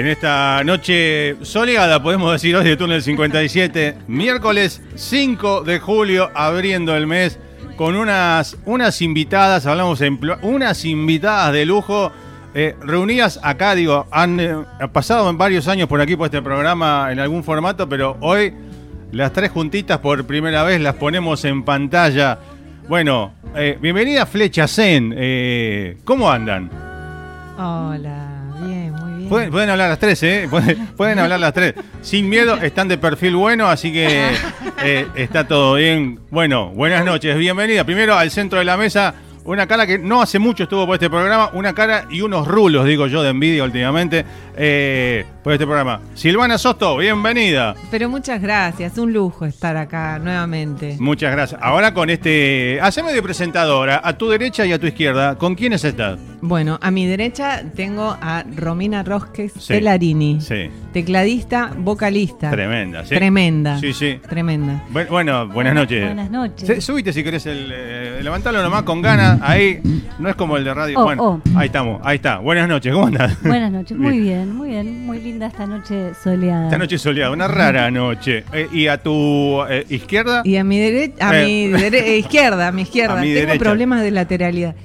[0.03, 6.93] En esta noche soleada, podemos decir hoy de Túnel 57, miércoles 5 de julio, abriendo
[6.93, 7.39] el mes
[7.77, 12.11] con unas, unas invitadas, hablamos en unas invitadas de lujo,
[12.53, 14.53] eh, reunidas acá, digo, han eh,
[14.91, 18.53] pasado en varios años por aquí por este programa en algún formato, pero hoy
[19.13, 22.39] las tres juntitas por primera vez las ponemos en pantalla.
[22.89, 26.69] Bueno, eh, bienvenida Flecha Zen, ¿cómo andan?
[27.57, 28.32] Hola,
[29.23, 29.29] bien.
[29.29, 30.47] Pueden, pueden hablar las tres, ¿eh?
[30.49, 31.73] Pueden, pueden hablar las tres.
[32.01, 34.29] Sin miedo, están de perfil bueno, así que
[34.83, 36.19] eh, está todo bien.
[36.29, 37.83] Bueno, buenas noches, bienvenida.
[37.83, 39.13] Primero al centro de la mesa,
[39.45, 42.85] una cara que no hace mucho estuvo por este programa, una cara y unos rulos,
[42.85, 44.25] digo yo, de envidia últimamente,
[44.55, 45.99] eh, por este programa.
[46.13, 47.75] Silvana Sosto, bienvenida.
[47.91, 50.95] Pero muchas gracias, un lujo estar acá nuevamente.
[50.99, 51.59] Muchas gracias.
[51.61, 52.79] Ahora con este.
[52.81, 55.35] Haceme de presentadora, a tu derecha y a tu izquierda.
[55.37, 56.17] ¿Con quiénes estás?
[56.41, 59.73] Bueno, a mi derecha tengo a Romina Rosques Sí.
[59.73, 62.49] Tellarini, Sí, tecladista, vocalista.
[62.51, 63.15] tremenda, ¿sí?
[63.15, 63.79] Tremenda.
[63.79, 64.19] Sí, sí.
[64.29, 64.83] Tremenda.
[64.91, 66.03] Bu- Bueno, buenas noches.
[66.05, 66.67] Buenas noches.
[66.67, 69.39] Sí, Subite si querés, el, eh, levantalo nomás con ganas.
[69.41, 69.79] Ahí,
[70.19, 70.99] no es como el de radio.
[70.99, 71.41] Oh, bueno, oh.
[71.57, 72.39] ahí estamos, ahí está.
[72.39, 73.41] Buenas noches, ¿cómo andás?
[73.41, 76.65] Buenas noches, muy bien, muy bien, muy linda esta noche soleada.
[76.65, 78.43] Esta noche soleada, una rara noche.
[78.53, 81.45] Eh, y a tu eh, izquierda, Y a mi derecha, a Eh.
[81.45, 83.17] mi dere- eh, izquierda, a mi izquierda.
[83.17, 83.63] A mi Tengo derecha.
[83.63, 84.75] problemas de lateralidad.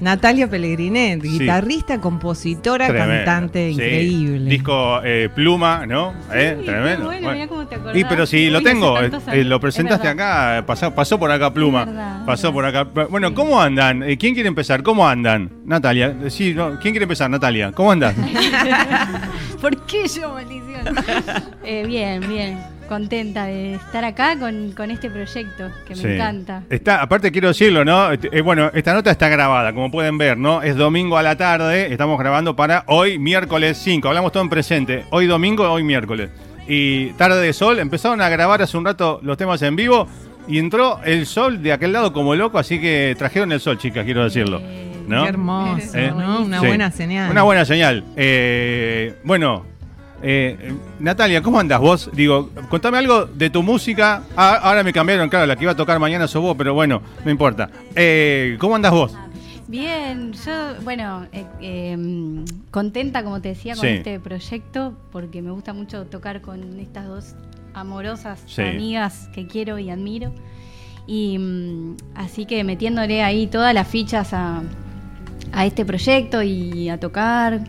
[0.00, 1.38] Natalia Pellegrinet, Sí.
[1.38, 3.24] guitarrista, compositora, tremendo.
[3.24, 3.72] cantante Sí.
[3.74, 4.50] increíble.
[4.50, 6.14] Disco eh, pluma, ¿no?
[6.32, 7.06] Eh, Sí, tremendo.
[7.06, 7.32] Bueno, Bueno.
[7.32, 7.96] mirá cómo te acordás.
[7.96, 11.52] Y pero si lo tengo, eh, eh, lo Es presentaste acá, pasó, pasó por acá
[11.52, 11.84] Pluma.
[11.84, 12.84] Verdad, pasó por acá.
[13.08, 14.00] Bueno, ¿cómo andan?
[14.18, 14.82] ¿Quién quiere empezar?
[14.82, 15.50] ¿Cómo andan?
[15.64, 17.28] Natalia, sí, no, ¿quién quiere empezar?
[17.30, 18.14] Natalia, ¿cómo andas?
[19.60, 20.70] ¿Por qué yo, maldición?
[21.62, 22.58] Eh, bien, bien.
[23.00, 26.08] Contenta de estar acá con, con este proyecto que me Sí.
[26.08, 26.64] encanta.
[26.68, 28.10] Está, aparte quiero decirlo, ¿no?
[28.10, 30.60] Este, eh, bueno, esta nota está grabada, como pueden ver, ¿no?
[30.60, 34.08] Es domingo a la tarde, estamos grabando para hoy, miércoles 5.
[34.08, 35.04] Hablamos todo en presente.
[35.10, 36.30] Hoy domingo, hoy miércoles.
[36.66, 40.08] Y tarde de sol, empezaron a grabar hace un rato los temas en vivo
[40.48, 44.04] y entró el sol de aquel lado como loco, así que trajeron el sol, chicas,
[44.04, 44.60] quiero decirlo.
[44.64, 45.22] Eh, ¿No?
[45.22, 46.40] Qué hermoso, Eh, ¿no?
[46.42, 46.66] Una Sí.
[46.66, 47.30] buena señal.
[47.30, 48.02] Una buena señal.
[48.16, 49.64] Eh, bueno,
[50.22, 52.10] eh, Natalia, ¿cómo andas vos?
[52.12, 54.22] Digo, contame algo de tu música.
[54.36, 57.00] Ah, ahora me cambiaron, claro, la que iba a tocar mañana sos vos, pero bueno,
[57.24, 57.70] no importa.
[57.94, 59.16] Eh, ¿Cómo andas vos?
[59.68, 63.88] Bien, yo, bueno, eh, eh, contenta, como te decía, con Sí.
[63.88, 67.34] este proyecto, porque me gusta mucho tocar con estas dos
[67.72, 68.62] amorosas Sí.
[68.62, 70.32] amigas que quiero y admiro.
[71.06, 74.62] Y mm, así que metiéndole ahí todas las fichas a,
[75.52, 77.60] a este proyecto y a tocar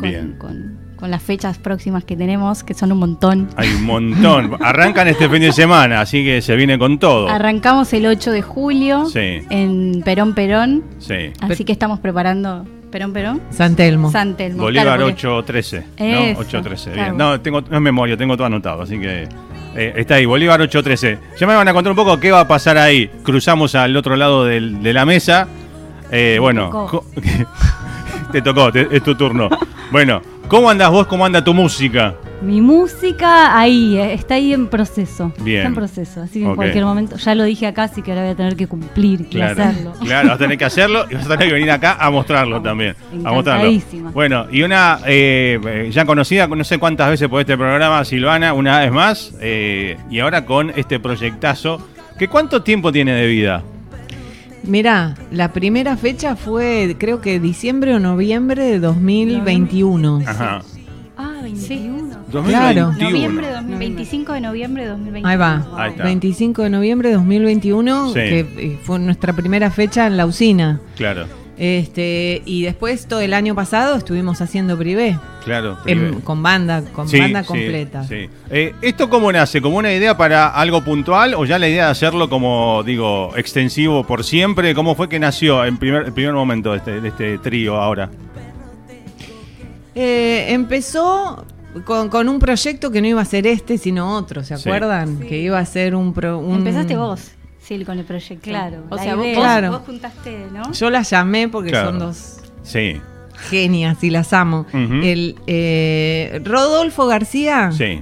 [0.00, 0.36] Bien.
[0.38, 3.48] con, con- las fechas próximas que tenemos, que son un montón.
[3.56, 4.56] Hay un montón.
[4.62, 7.28] Arrancan este fin de semana, así que se viene con todo.
[7.28, 9.40] Arrancamos el 8 de julio Sí.
[9.50, 11.32] en Perón Perón, Sí.
[11.40, 13.40] así que estamos preparando Perón Perón.
[13.50, 14.10] San Telmo.
[14.10, 15.84] San Telmo, Bolívar claro, porque- 813.
[15.98, 16.04] ¿no?
[16.04, 16.90] Eso, 813.
[16.92, 17.04] claro.
[17.12, 17.16] Bien.
[17.16, 19.28] No, tengo no es memoria, tengo todo anotado, así que.
[19.76, 21.18] eh, está ahí, Bolívar 813.
[21.38, 23.08] Ya me van a contar un poco qué va a pasar ahí.
[23.22, 25.46] Cruzamos al otro lado del- de la mesa.
[26.12, 26.90] Eh, bueno,
[28.30, 29.48] te tocó, te- es tu turno.
[29.90, 31.06] Bueno, ¿cómo andas vos?
[31.06, 32.14] ¿Cómo anda tu música?
[32.42, 35.30] Mi música ahí, eh, está ahí en proceso.
[35.40, 35.58] Bien.
[35.58, 36.22] Está en proceso.
[36.22, 36.56] Así que en Ok.
[36.56, 39.24] cualquier momento, ya lo dije acá, así que ahora voy a tener que cumplir y
[39.24, 39.92] Claro, hacerlo.
[40.00, 42.62] claro, vas a tener que hacerlo y vas a tener que venir acá a mostrarlo
[42.62, 42.94] también.
[43.24, 43.66] A mostrarlo.
[43.66, 44.10] Encantadísima.
[44.12, 48.54] Bueno, y una eh, eh, ya conocida, no sé cuántas veces por este programa, Silvana,
[48.54, 51.86] una vez más, eh, y ahora con este proyectazo,
[52.18, 53.62] que ¿cuánto tiempo tiene de vida?
[54.62, 60.22] Mirá, la primera fecha fue creo que diciembre o noviembre de 2021.
[60.26, 60.62] Ajá.
[61.16, 62.16] Ah, 21.
[62.30, 62.92] 2021.
[62.92, 65.28] Noviembre de 2000 25 de noviembre de 2021.
[65.28, 65.66] Ahí va.
[65.76, 66.04] Ahí está.
[66.04, 68.14] 25 de noviembre de 2021, Sí.
[68.14, 70.80] que eh, fue nuestra primera fecha en la usina.
[70.96, 71.26] Claro,
[71.58, 75.78] Este, y después todo el año pasado estuvimos haciendo privé, claro.
[76.24, 78.04] con banda, con Sí, banda completa.
[78.04, 78.28] sí.
[78.50, 79.60] Eh, ¿Esto cómo nace?
[79.60, 84.04] ¿Como una idea para algo puntual o ya la idea de hacerlo como, digo, extensivo
[84.06, 84.74] por siempre?
[84.74, 88.10] ¿Cómo fue que nació en primer, el primer momento de este, de este trío ahora?
[89.94, 91.44] Eh, empezó
[91.84, 94.68] con, con un proyecto que no iba a ser este, sino otro, ¿se Sí.
[94.68, 95.18] acuerdan?
[95.20, 96.12] Que iba a ser un...
[96.12, 98.44] pro- un- Empezaste vos, sí, con el proyecto.
[98.48, 99.70] Claro, O la sea, vos, Claro.
[99.72, 100.72] vos juntaste, ¿no?
[100.72, 101.90] Yo las llamé porque Claro.
[101.90, 103.00] son dos Sí,
[103.48, 104.66] genias y las amo.
[104.72, 108.00] El eh, Rodolfo García sí.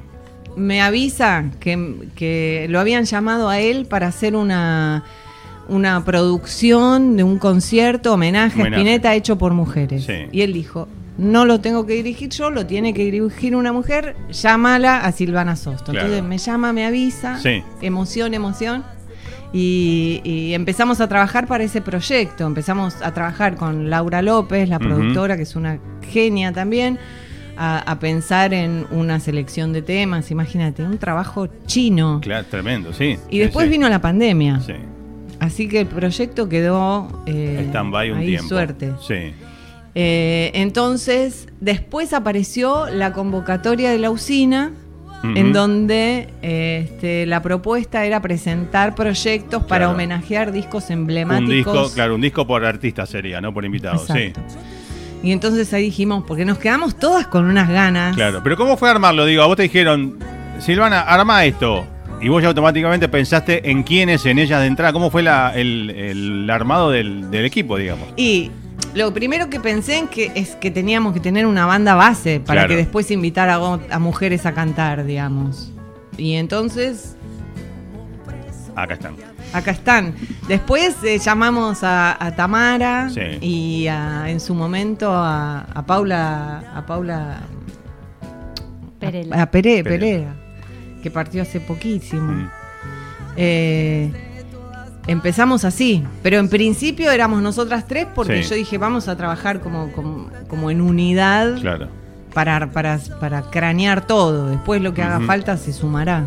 [0.56, 5.04] me avisa que, que lo habían llamado a él para hacer una,
[5.68, 8.74] una producción de un concierto homenaje, Homenaje.
[8.74, 10.04] a Spinetta hecho por mujeres.
[10.04, 10.14] Sí.
[10.32, 10.88] Y él dijo,
[11.18, 15.56] no lo tengo que dirigir yo, lo tiene que dirigir una mujer, llámala a Silvana
[15.56, 15.92] Sosto.
[15.92, 16.06] Claro.
[16.06, 17.62] Entonces me llama, me avisa, Sí.
[17.82, 18.84] emoción, emoción.
[19.52, 22.46] Y, y empezamos a trabajar para ese proyecto.
[22.46, 25.78] Empezamos a trabajar con Laura López, la productora, que es una
[26.10, 26.98] genia también,
[27.56, 30.30] a, a pensar en una selección de temas.
[30.30, 32.20] Imagínate, un trabajo chino.
[32.22, 33.16] Claro, tremendo, sí.
[33.30, 33.70] Y Sí, después sí.
[33.70, 34.60] vino la pandemia.
[34.60, 34.74] Sí.
[35.40, 38.48] Así que el proyecto quedó eh, Stand-by un ahí tiempo.
[38.48, 38.92] suerte.
[39.06, 39.32] Sí.
[39.94, 44.72] Eh, entonces, después apareció la convocatoria de la usina,
[45.24, 51.50] En donde este, la propuesta era presentar proyectos para homenajear discos Un emblemáticos.
[51.74, 54.40] disco, claro, un disco por artista sería, no por invitado, Exacto.
[55.22, 58.14] Y entonces ahí dijimos, porque nos quedamos todas con unas ganas.
[58.14, 58.16] sí.
[58.20, 59.24] Claro, pero ¿cómo fue armarlo?
[59.24, 60.16] Digo, a vos te dijeron,
[60.60, 61.84] Silvana, arma esto.
[62.20, 64.92] Y vos ya automáticamente pensaste en quiénes, en ellas de entrada.
[64.92, 68.08] ¿Cómo fue la- el, el armado del, del equipo, digamos?
[68.16, 68.50] Y
[68.98, 72.60] lo primero que pensé en que es que teníamos que tener una banda base para
[72.62, 72.68] Claro.
[72.70, 75.72] que después invitar a, mujeres a cantar, digamos.
[76.16, 77.14] Y entonces
[78.74, 79.14] Acá están.
[79.52, 80.14] acá están.
[80.46, 83.20] Después eh, llamamos a, a Tamara Sí.
[83.40, 87.40] y a- en su momento a, a Paula a Paula
[89.00, 89.42] Perela.
[89.42, 89.84] a Pere- Perela.
[89.84, 90.34] Perea,
[91.02, 92.32] que partió hace poquísimo.
[92.32, 92.48] Mm.
[93.36, 94.12] Eh,
[95.08, 98.50] empezamos así, pero en principio éramos nosotras tres porque Sí.
[98.50, 101.88] yo dije vamos a trabajar como, como, como en unidad Claro.
[102.32, 104.48] para, para, para cranear todo.
[104.50, 106.24] Después lo que haga falta se sumará.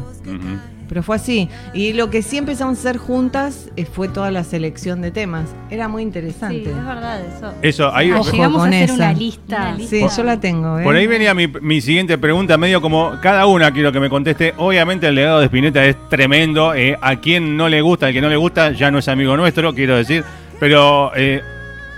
[0.92, 1.48] Pero fue así.
[1.74, 5.46] Y lo que sí empezamos a hacer juntas eh, fue toda la selección de temas.
[5.70, 6.70] Era muy Sí, interesante.
[6.70, 7.54] es verdad eso.
[7.62, 8.94] Eso, ahí, Ah, Ojo llegamos a hacer esa.
[8.96, 9.74] una lista.
[9.78, 10.80] Una Sí, yo la tengo.
[10.80, 10.84] ¿eh?
[10.84, 14.54] Por ahí venía mi, mi siguiente pregunta, medio como cada una quiero que me conteste.
[14.58, 16.74] Obviamente el legado de Spinetta es tremendo.
[16.74, 19.38] eh, a quien no le gusta, al que no le gusta, ya no es amigo
[19.38, 20.26] nuestro, quiero decir.
[20.60, 21.42] Pero eh,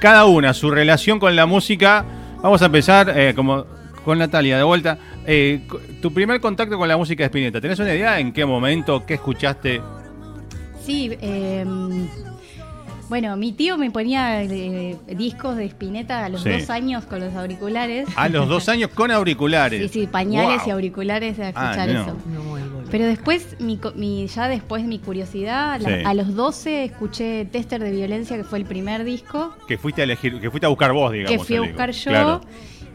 [0.01, 2.05] cada una, su relación con la música.
[2.43, 3.65] Vamos a empezar eh, como
[4.05, 4.99] con Natalia, de vuelta.
[5.25, 8.45] Eh, co- tu primer contacto con la música de Spinetta, ¿tenés una idea en qué
[8.45, 9.81] momento, qué escuchaste?
[10.83, 11.63] Sí, eh,
[13.09, 16.49] bueno, mi tío me ponía eh, discos de Spinetta a los Sí.
[16.49, 18.07] dos años con los auriculares.
[18.15, 19.91] A los dos años con auriculares.
[19.91, 20.67] Sí, sí, pañales Wow.
[20.67, 22.01] y auriculares a Ah, escuchar no.
[22.01, 22.17] eso.
[22.89, 27.81] Pero después, mi, co- mi- ya después mi curiosidad, la- a los 12 escuché Tester
[27.83, 30.91] de Violencia, que fue el primer disco Que fuiste a elegir, que fuiste a buscar
[30.93, 31.31] vos, digamos.
[31.31, 32.09] que fui a buscar yo.
[32.11, 32.41] Claro.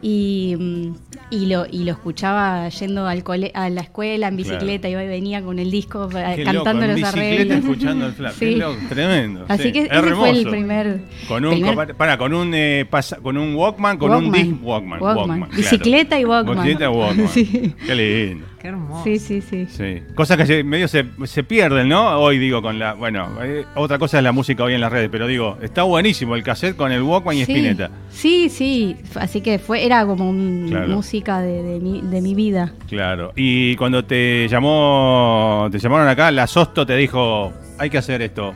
[0.01, 0.95] Y, mm,
[1.31, 5.09] y, lo, y lo escuchaba yendo al cole, a la escuela en bicicleta, iba y
[5.09, 7.59] venía con el disco eh, Qué cantando loco, en los bicicleta arreglos.
[7.59, 8.33] escuchando el flap.
[8.39, 8.55] Sí.
[8.55, 9.45] loco, tremendo.
[9.49, 9.73] Así sí.
[9.73, 10.51] que Es ese fue el hermoso.
[10.51, 11.01] primer.
[11.27, 14.53] Con un, primer para, para, con un, eh, pasa- con un Walkman, con un disc
[14.63, 15.03] Walkman.
[15.03, 15.39] Walkman.
[15.41, 15.57] claro.
[15.57, 16.57] Bicicleta y Walkman.
[16.63, 17.29] Bicicleta y Walkman.
[17.33, 17.75] Sí.
[17.87, 18.47] Qué lindo.
[18.61, 19.05] Qué hermoso.
[19.05, 19.67] Sí, sí, sí.
[19.69, 20.03] Sí.
[20.17, 22.19] Cosas que se- medio se, se pierden, ¿no?
[22.19, 22.95] Hoy digo con la.
[22.95, 26.35] Bueno, eh, otra cosa es la música hoy en las redes, pero digo, está buenísimo
[26.35, 27.53] el cassette con el Walkman y Sí.
[27.53, 27.91] Spinetta.
[28.11, 28.97] Sí, sí.
[29.15, 30.89] Así que fue, era como un- Claro.
[30.89, 32.73] música de, de mi, de mi vida.
[32.89, 33.33] Claro.
[33.37, 38.55] Y cuando te llamó, te llamaron acá, la Sosto te dijo, hay que hacer esto.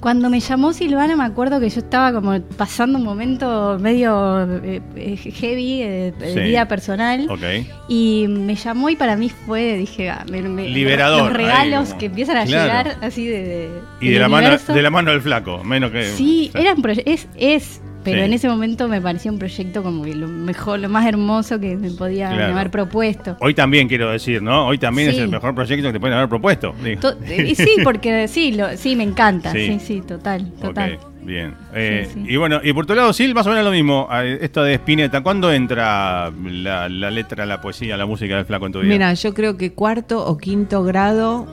[0.00, 4.80] Cuando me llamó Silvana, me acuerdo que yo estaba como pasando un momento medio eh,
[4.94, 6.40] eh, heavy eh, de Sí.
[6.40, 7.26] vida personal.
[7.28, 7.42] Ok.
[7.88, 11.98] Y me llamó y para mí fue, dije, ah, me- me- Liberador, Los regalos como-
[11.98, 12.62] que empiezan a Claro.
[12.90, 13.42] llegar así de.
[13.42, 14.72] de- Y de la, mano, universo.
[14.72, 16.04] de la mano del flaco, menos que.
[16.04, 18.26] Sí, eran proye- es, es pero Sí.
[18.26, 21.76] en ese momento me pareció un proyecto como que lo mejor, lo más hermoso que
[21.76, 22.54] me podía Claro.
[22.54, 23.36] haber propuesto.
[23.40, 24.66] Hoy también quiero decir, ¿no?
[24.66, 26.74] Hoy también es el mejor proyecto que te pueden haber propuesto.
[27.00, 29.52] To- y sí, porque sí, lo, sí, me encanta.
[29.52, 29.66] Sí.
[29.78, 30.94] Sí, sí, total, total.
[31.02, 31.54] Ok, bien.
[31.74, 32.24] Eh, sí.
[32.28, 34.08] Y bueno, y por tu lado, Sil, más o menos lo mismo.
[34.12, 38.66] eh, Esto de Spinetta, ¿cuándo entra la, la letra, la poesía, la música del flaco
[38.66, 38.92] en tu vida?
[38.92, 41.46] Mira, yo creo que cuarto o quinto grado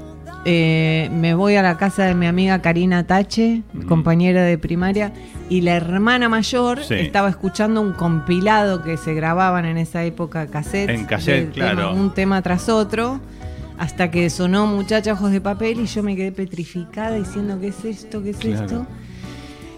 [0.46, 3.88] eh, me voy a la casa de mi amiga Karina Tache, Ujú.
[3.88, 5.12] compañera de primaria,
[5.50, 6.94] y la hermana mayor Sí.
[6.96, 10.90] estaba escuchando un compilado que se grababan en esa época cassette.
[10.92, 11.94] En cassette, claro.
[11.94, 13.20] un tema tras otro.
[13.78, 17.84] Hasta que sonó Muchacha Ojos de Papel y yo me quedé petrificada diciendo, ¿qué es
[17.84, 18.24] esto?
[18.24, 18.64] ¿Qué es Claro.
[18.64, 18.88] esto?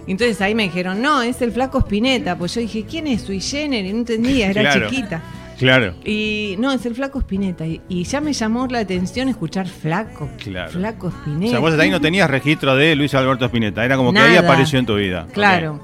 [0.05, 2.37] Y Entonces ahí me dijeron, no, es el flaco Spinetta.
[2.37, 3.91] Pues yo dije, ¿quién es Sui Generis?
[3.93, 4.89] No entendía, era Claro.
[4.89, 5.21] chiquita.
[5.57, 5.95] Claro.
[6.05, 7.65] Y no, es el flaco Spinetta.
[7.65, 10.29] Y, y ya me llamó la atención escuchar flaco.
[10.37, 10.71] Claro.
[10.71, 11.51] Flaco O Spinetta.
[11.51, 13.83] sea, vos hasta ahí no tenías registro de Luis Alberto Spinetta.
[13.83, 15.27] Era como que ahí apareció en tu vida.
[15.33, 15.79] Claro.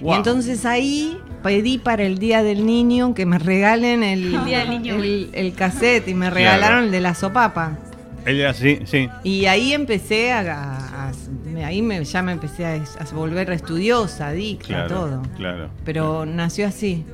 [0.00, 0.12] Wow.
[0.12, 4.58] Y entonces ahí pedí para el Día del Niño que me regalen el, El Día
[4.60, 4.94] del Niño.
[4.96, 7.78] el, el cassette y me regalaron el de la sopapa.
[8.26, 9.08] Él era así, sí.
[9.22, 11.12] Y ahí empecé a, a- a-
[11.48, 14.88] me- ahí me, ya me empecé a, a volver estudiosa, adicta, Claro.
[14.88, 15.22] todo.
[15.36, 15.68] Claro.
[15.84, 17.04] Pero nació así.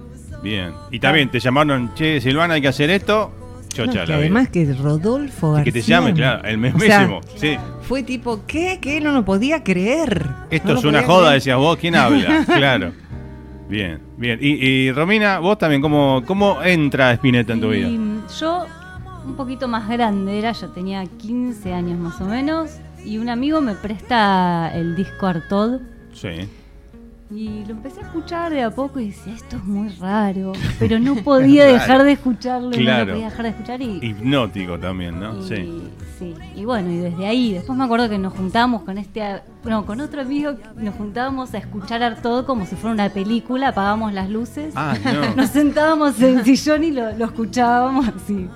[0.42, 0.72] Bien.
[0.90, 3.32] Y también te llamaron, che, Silvana, hay que hacer esto.
[3.38, 4.74] No, Chocha, que la además vida.
[4.74, 7.20] que Rodolfo Y que te García, llame, claro, el o sea, mismísimo.
[7.36, 7.56] sí.
[7.82, 8.78] Fue tipo, ¿qué?
[8.82, 9.00] ¿Qué?
[9.00, 10.26] No lo podía creer.
[10.50, 11.34] Esto No es una joda, creer.
[11.40, 11.78] decías vos.
[11.78, 12.44] ¿Quién habla?
[12.46, 12.92] claro.
[13.70, 14.38] Bien, bien.
[14.42, 17.88] Y, y Romina, vos también, ¿cómo, cómo entra Spinetta en tu vida?
[18.38, 18.66] Yo,
[19.24, 22.72] un poquito más grande era, yo tenía 15 años más o menos,
[23.06, 25.80] y un amigo me presta el disco Artod.
[26.12, 26.28] Sí.
[27.34, 30.98] Y lo empecé a escuchar de a poco y decía, esto es muy raro, pero
[30.98, 33.06] no podía dejar de escucharlo, no Claro.
[33.06, 35.38] lo podía dejar de escuchar y, Hipnótico también, ¿no?
[35.38, 35.82] y- Sí.
[36.18, 36.34] sí.
[36.54, 40.00] Y bueno, y desde ahí, después me acuerdo que nos juntábamos con este, no, con
[40.02, 44.74] otro amigo, nos juntábamos a escuchar Artod como si fuera una película, apagábamos las luces,
[44.76, 45.34] Ah, no.
[45.36, 48.46] nos sentábamos en el sillón y lo, lo escuchábamos así.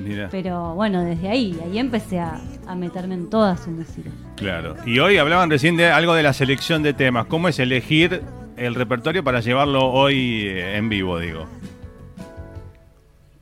[0.00, 0.28] Mira.
[0.30, 4.10] Pero bueno, desde ahí, ahí empecé a, a meterme en toda su música.
[4.36, 4.76] Claro.
[4.84, 7.26] Y hoy hablaban recién de algo de la selección de temas.
[7.26, 8.22] ¿Cómo es elegir
[8.56, 11.46] el repertorio para llevarlo hoy eh, en vivo, digo?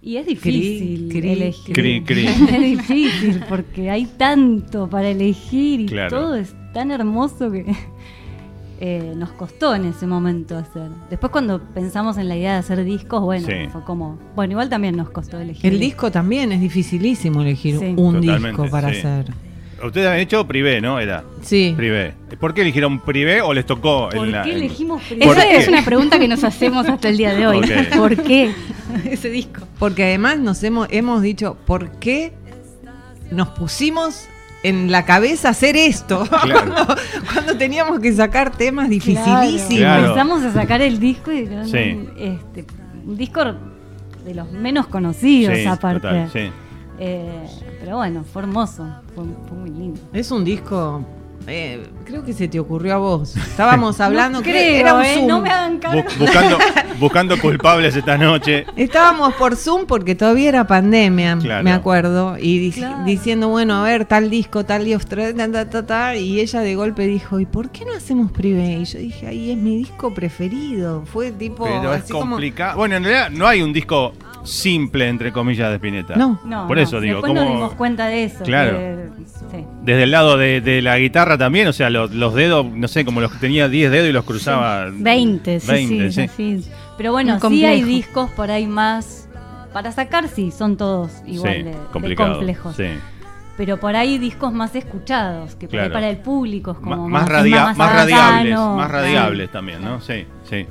[0.04, 1.74] Y es difícil Cri, cri, elegir.
[1.74, 2.26] cri, cri.
[2.52, 6.10] Es difícil porque hay tanto para elegir y Claro.
[6.10, 7.64] todo es tan hermoso que
[8.80, 10.88] eh, nos costó en ese momento hacer.
[11.08, 13.68] Después cuando pensamos en la idea de hacer discos, bueno, Sí.
[13.70, 15.72] fue como, bueno, igual también nos costó elegir.
[15.72, 17.94] El disco también es dificilísimo elegir Sí.
[17.96, 18.98] un Totalmente, disco para sí.
[18.98, 19.26] hacer.
[19.84, 20.98] Ustedes han hecho privé, ¿no?
[21.00, 21.24] Era.
[21.42, 21.74] Sí.
[21.76, 22.14] Privé.
[22.38, 25.68] ¿Por qué eligieron privé o les tocó ¿Por en la- qué elegimos ¿Por Esa es
[25.68, 27.60] una pregunta que nos hacemos hasta el día de hoy.
[27.96, 28.52] ¿Por qué
[29.04, 29.62] ese disco?
[29.78, 32.32] Porque además nos hemos, hemos dicho, ¿por qué
[33.30, 34.26] nos pusimos
[34.62, 36.26] en la cabeza hacer esto?
[36.42, 36.72] Claro.
[36.74, 36.94] cuando,
[37.32, 39.78] cuando teníamos que sacar temas dificilísimos.
[39.78, 40.02] Claro.
[40.06, 41.98] Empezamos a sacar el disco y Sí.
[42.18, 42.64] este,
[43.04, 43.42] un disco
[44.24, 46.00] de los menos conocidos Sí, aparte.
[46.06, 46.50] total, sí.
[46.98, 47.46] Eh,
[47.80, 50.00] pero bueno, fue hermoso, fue, fue muy lindo.
[50.12, 51.04] Es un disco,
[51.48, 53.36] eh, creo que se te ocurrió a vos.
[53.36, 55.26] Estábamos hablando, no creo- creo, era un eh, Zoom.
[55.26, 56.58] no me hagan Bu- buscando,
[57.00, 58.66] buscando culpables esta noche.
[58.76, 61.64] Estábamos por Zoom porque todavía era pandemia, Claro.
[61.64, 63.02] me acuerdo, y Claro.
[63.04, 66.74] diciendo, bueno, a ver, tal disco, tal disco, ta, ta, ta, ta, y ella de
[66.76, 68.74] golpe dijo, ¿y por qué no hacemos privé?
[68.80, 71.02] Y yo dije, ahí es mi disco preferido.
[71.06, 72.32] Fue tipo, Pero es como...
[72.32, 72.76] complicado.
[72.76, 74.12] Bueno, en realidad no hay un disco
[74.44, 76.16] simple, entre comillas, de Spinetta.
[76.16, 76.40] No.
[76.44, 78.44] No, Por no, eso digo, Después nos ¿cómo- dimos cuenta de eso.
[78.44, 78.78] Claro.
[78.78, 79.08] que-
[79.50, 79.64] sí.
[79.84, 83.04] Desde el lado de, de la guitarra también, o sea, los, los dedos, no sé,
[83.04, 84.86] como los que tenía 10 dedos y los cruzaba.
[84.92, 86.62] 20, sí, 20, sí, sí.
[86.62, 86.70] sí.
[86.96, 89.28] Pero bueno, sí hay discos por ahí más.
[89.72, 92.76] Para sacar, sí, son todos igual Sí, de, de complicado, complejos.
[92.76, 92.84] sí.
[93.56, 95.92] Pero por ahí discos más escuchados, que por ahí Claro.
[95.94, 100.00] para el público es como más, más, radia- más, más radiables, más radiables también, ¿no?
[100.00, 100.66] Sí, sí,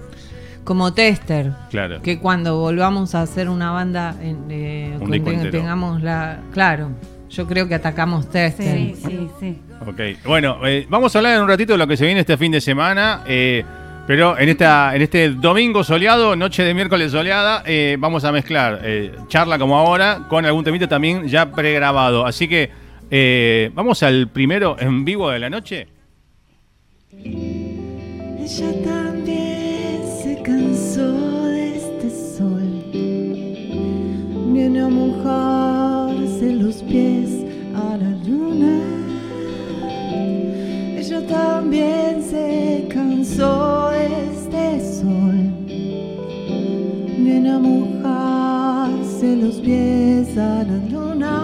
[0.63, 1.51] Como tester.
[1.69, 2.01] claro.
[2.01, 6.39] Que cuando volvamos a hacer una banda, en, eh, Un ten- tengamos la...
[6.53, 6.91] Claro,
[7.29, 8.75] yo creo que atacamos tester.
[8.77, 9.61] Sí, sí, sí.
[9.87, 12.37] Ok, bueno, eh, vamos a hablar en un ratito de lo que se viene este
[12.37, 13.63] fin de semana, eh,
[14.05, 18.81] pero en esta en este domingo soleado, noche de miércoles soleada, eh, vamos a mezclar
[18.83, 22.25] eh, charla como ahora con algún temita también ya pregrabado.
[22.27, 22.69] Así que
[23.09, 25.87] eh, vamos al primero en vivo de la noche.
[27.23, 28.71] Ella
[35.31, 37.29] a mojarse los pies
[37.73, 38.75] a la luna.
[40.99, 44.65] Ella también se cansó este
[44.99, 45.39] sol.
[47.25, 51.35] Viene a mojarse los pies a la luna.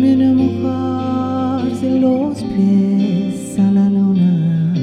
[0.00, 4.74] Viene a mojarse los pies a la luna.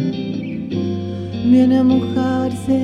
[1.51, 2.79] Viene a mojarse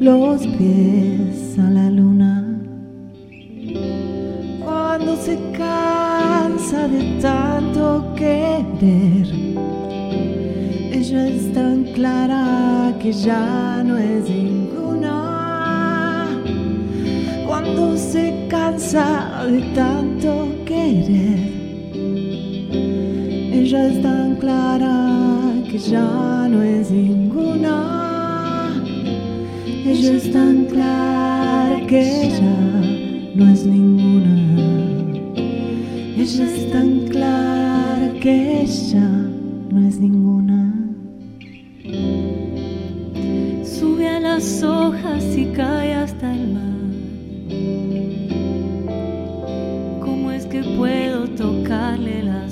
[0.00, 2.27] los pies a la luna.
[5.28, 9.26] Se cansa de tanto querer,
[10.98, 15.16] ella es tan clara que ya no es ninguna.
[17.46, 20.30] Cuando se cansa de tanto
[20.64, 21.40] querer,
[23.60, 24.96] ella es tan clara
[25.70, 27.76] que ya no es ninguna.
[29.92, 32.58] Ella es tan clara que ya
[33.34, 34.37] no es ninguna.
[36.30, 39.08] Ella es tan clara que ella
[39.70, 40.74] no es ninguna.
[43.64, 46.80] Sube a las hojas y cae hasta el mar.
[50.02, 52.47] ¿Cómo es que puedo tocarle las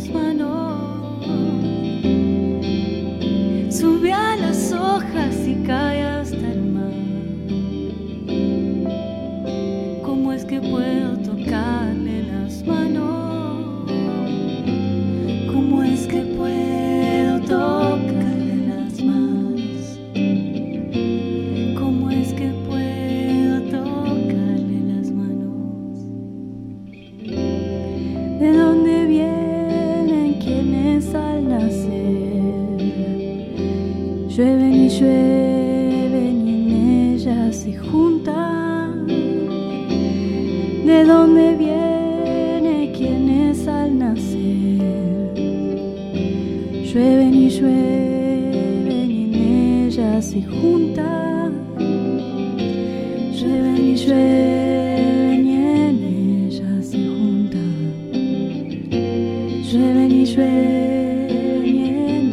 [50.49, 51.53] juntan?
[53.33, 55.97] Llueven y llueven y en
[56.47, 57.75] ellas se juntan.
[59.71, 62.26] Llueven y llueven y en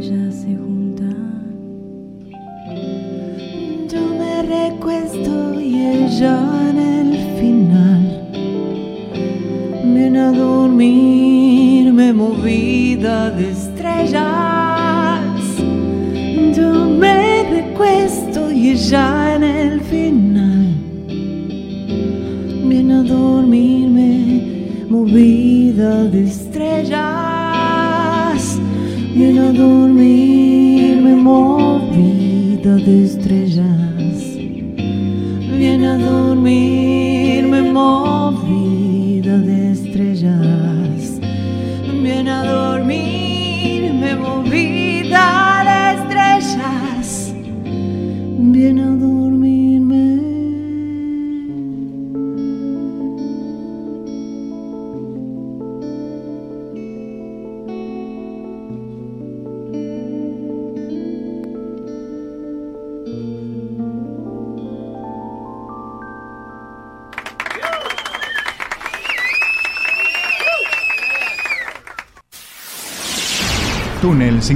[0.00, 1.44] ellas se juntan.
[3.90, 6.36] Yo me recuesto y ella
[6.70, 8.02] en el final
[9.84, 14.41] viene a dormirme movida de estrellas.
[25.02, 27.02] Movida de estrellas.
[29.14, 33.31] Viene a dormirme movida de estrellas.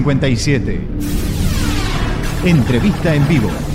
[0.06, 0.78] 57.
[2.44, 3.65] Entrevista en vivo.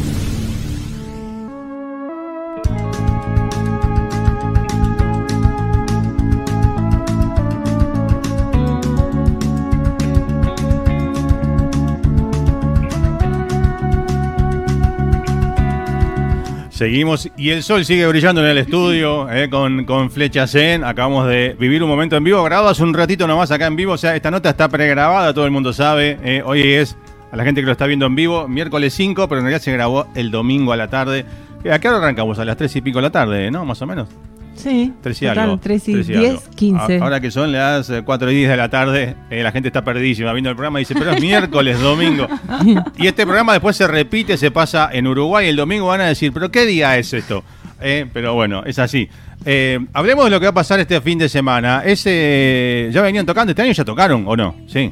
[16.81, 20.83] Seguimos y el sol sigue brillando en el estudio eh, con, con Flecha Zen.
[20.83, 23.93] Acabamos de vivir un momento en vivo, grabado hace un ratito nomás acá en vivo.
[23.93, 26.17] O sea, esta nota está pregrabada, todo el mundo sabe.
[26.23, 26.97] eh, hoy es,
[27.31, 29.71] a la gente que lo está viendo en vivo, miércoles 5, pero en realidad se
[29.71, 31.23] grabó el domingo a la tarde.
[31.63, 32.39] Eh, ¿A qué hora arrancamos?
[32.39, 33.63] A las 3 y pico de la tarde, ¿no?
[33.63, 34.09] Más o menos.
[34.55, 35.57] Sí, 3 y total, algo.
[35.59, 36.41] 3 y Tres 10, algo.
[36.55, 36.97] 15.
[36.99, 39.83] A- Ahora que son las 4 y 10 de la tarde, eh, la gente está
[39.83, 42.27] perdidísima viendo el programa y dice, pero es miércoles, domingo.
[42.97, 45.47] Y este programa después se repite, se pasa en Uruguay.
[45.47, 47.43] El domingo van a decir, pero ¿qué día es esto?
[47.81, 49.09] Eh, pero bueno, es así.
[49.45, 51.81] Eh, hablemos de lo que va a pasar este fin de semana.
[51.83, 53.51] Ese, ¿Ya venían tocando?
[53.51, 54.55] ¿Este año ya tocaron o no?
[54.67, 54.91] Sí.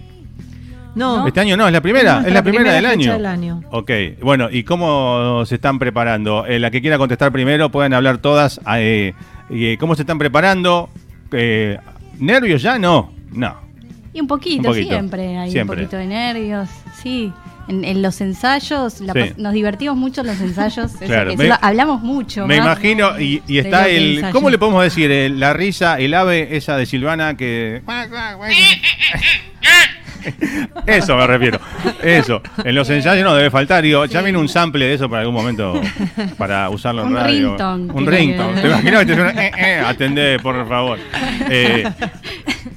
[1.00, 3.14] No, Este año no, es la primera, Es es la primera, del, año.
[3.14, 3.62] del año.
[3.72, 6.46] Ok, bueno, ¿y cómo se están preparando?
[6.46, 8.60] Eh, la que quiera contestar primero, pueden hablar todas.
[8.76, 9.14] eh,
[9.50, 10.90] eh, ¿Cómo se están preparando?
[11.32, 11.78] Eh,
[12.20, 12.78] ¿Nervios ya?
[12.78, 13.56] No, no.
[14.14, 15.78] Y un poquito, Un poquito, siempre hay siempre.
[15.78, 16.70] un poquito de nervios,
[17.02, 17.32] sí.
[17.68, 19.20] En, en los ensayos, la Sí.
[19.20, 20.92] pas- nos divertimos mucho en los ensayos.
[21.00, 22.48] Claro, me- hablamos mucho.
[22.48, 22.66] Me más.
[22.66, 24.16] imagino, y, y está el.
[24.16, 24.34] ensayo.
[24.34, 25.12] ¿Cómo le podemos decir?
[25.38, 27.84] La risa, el ave, esa de Silvana que.
[30.88, 31.60] Eso me refiero.
[32.04, 32.42] Eso.
[32.64, 33.84] En los ensayos no debe faltar.
[33.84, 35.80] Digo, ya viene un sample de eso para algún momento
[36.38, 37.48] para usarlo en Un radio.
[37.50, 38.56] ringtone Un ringtone.
[38.56, 41.00] que- ¿Te imaginas que te suena, eh, eh, atendé, por favor?
[41.52, 41.84] Eh,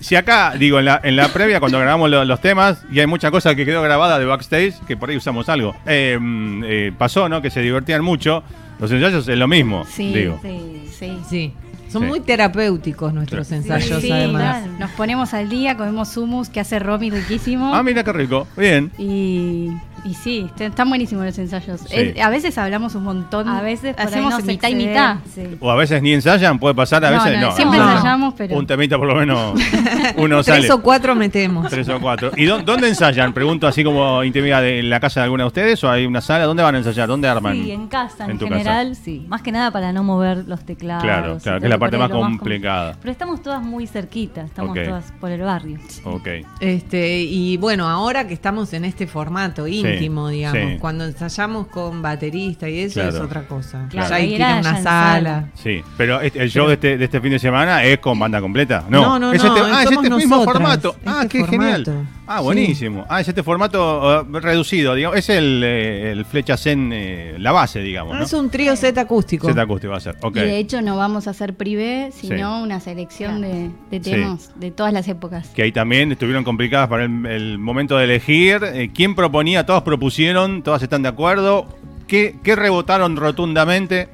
[0.01, 3.07] si acá, digo, en la, en la previa, cuando grabamos lo- los temas, y hay
[3.07, 6.93] mucha cosa que quedó grabada de backstage, que por ahí usamos algo, eh, mm, eh,
[6.97, 7.43] pasó, ¿no?
[7.43, 8.43] Que se divertían mucho.
[8.81, 10.41] Los ensayos es lo mismo, Sí, digo.
[10.43, 10.89] Sí.
[10.99, 11.19] Sí.
[11.29, 11.53] Sí.
[11.93, 12.09] Son Sí.
[12.09, 13.57] muy terapéuticos nuestros Sí.
[13.57, 14.63] ensayos, Sí, además.
[14.63, 14.73] claro.
[14.79, 17.75] Nos ponemos al día, comemos hummus que hace Romy riquísimo.
[17.75, 18.47] Ah, mira qué rico.
[18.57, 18.91] Bien.
[18.99, 19.69] Y,
[20.05, 21.81] y sí, est- están buenísimos los ensayos.
[21.83, 21.87] Sí.
[21.97, 23.49] Es- a veces hablamos un montón.
[23.49, 25.17] A veces hacemos no mitad y mitad.
[25.35, 25.43] Sí.
[25.61, 27.57] O a veces ni ensayan, puede pasar, a No, veces no, no.
[27.57, 27.91] siempre No.
[27.93, 28.57] ensayamos, pero.
[28.57, 29.55] Un temita por lo menos
[30.17, 30.61] uno sale.
[30.61, 31.69] Tres o cuatro metemos.
[31.71, 32.31] Tres o cuatro.
[32.37, 33.33] ¿Y dó- dónde ensayan?
[33.33, 36.45] Pregunto así como intimidad, ¿en la casa de alguna de ustedes o hay una sala?
[36.45, 37.09] ¿Dónde van a ensayar?
[37.09, 37.55] ¿Dónde arman?
[37.55, 39.25] Sí, en casa, en, general, sí.
[39.29, 41.03] Más que nada para no mover los teclados.
[41.05, 42.97] Claro, claro, que es la parte más complicada.
[43.01, 45.79] Pero estamos todas muy cerquitas, estamos todas por el barrio.
[46.05, 46.29] Ok.
[46.61, 50.79] Este, y bueno, ahora que estamos en este formato íntimo, digamos, sí.
[50.81, 53.09] cuando ensayamos con baterista y eso Claro.
[53.17, 53.87] es otra cosa.
[53.91, 55.49] Claro, ya hay que ir a una sala.
[55.55, 58.41] Sí, pero este- el show de este, de este fin de semana es con banda
[58.41, 58.85] completa.
[58.89, 60.97] No, No, no, es no, este, ah, es este mismo nosotras, formato.
[61.07, 61.85] Ah, este qué genial.
[62.27, 62.45] Ah, Sí.
[62.45, 63.05] buenísimo.
[63.09, 65.19] Ah, es este formato uh, reducido, digamos.
[65.19, 68.23] Es el, eh, el Flecha Zen, eh, la base, digamos, ¿no?
[68.25, 69.49] Es un trío set acústico.
[69.49, 70.17] Set acústico va a ser.
[70.23, 70.37] Ok.
[70.37, 72.63] Y de hecho no vamos a hacer privé, sino Sí.
[72.65, 74.11] una selección de, de Sí.
[74.13, 75.49] temas de todas las épocas.
[75.49, 78.61] Que ahí también estuvieron complicadas para el, el momento de elegir.
[78.65, 79.67] Eh, ¿Quién proponía?
[79.67, 81.67] Todos propusieron, todas están de acuerdo.
[82.07, 84.09] ¿Qué, qué rebotaron rotundamente?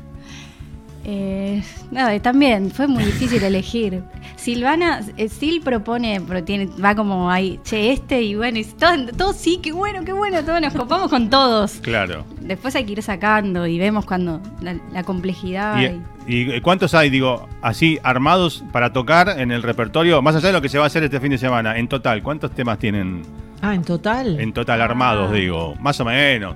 [1.05, 4.03] Eh, nada, también fue muy difícil elegir.
[4.37, 8.93] Silvana, eh, Sil propone, pero tiene, va como ahí, che, este, y bueno, y todo,
[9.17, 11.73] todo sí, qué bueno, qué bueno, todos nos copamos con todos.
[11.83, 12.25] Claro.
[12.41, 15.81] Después hay que ir sacando y vemos cuando la, la complejidad.
[15.81, 16.01] y-
[16.31, 20.21] ¿Y, y cuántos hay, digo, así armados para tocar en el repertorio?
[20.21, 22.23] Más allá de lo que se va a hacer este fin de semana, en total,
[22.23, 23.23] ¿cuántos temas tienen
[23.61, 24.38] Ah, en total.
[24.40, 25.75] en total armados, digo?
[25.81, 26.55] Más o menos.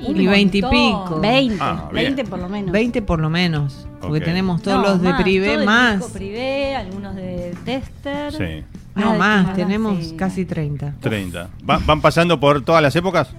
[0.00, 1.18] Y un 20 y pico.
[1.20, 2.16] 20, Ah, bien.
[2.16, 2.72] 20 por lo menos.
[2.72, 3.86] 20 por lo menos.
[4.00, 4.24] Porque Ok.
[4.24, 5.98] tenemos todos No, los de más, privé más.
[5.98, 8.32] disco privé, algunos de tester.
[8.32, 8.64] Sí,
[8.96, 10.16] No, Ah, más, tenemos sí.
[10.16, 10.94] casi 30.
[11.00, 11.48] 30.
[11.68, 13.30] ¿Va- ¿Van pasando por todas las épocas?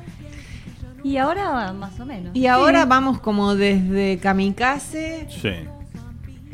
[1.04, 2.34] Y ahora más o menos.
[2.36, 5.50] Y ahora vamos como desde Kamikaze Sí.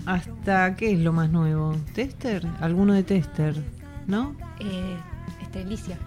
[0.05, 1.75] hasta, ¿qué es lo más nuevo?
[1.93, 2.45] ¿Tester?
[2.59, 3.55] Alguno de Tester,
[4.07, 4.35] ¿no?
[4.59, 4.95] Eh,
[5.49, 5.97] Estrelicia.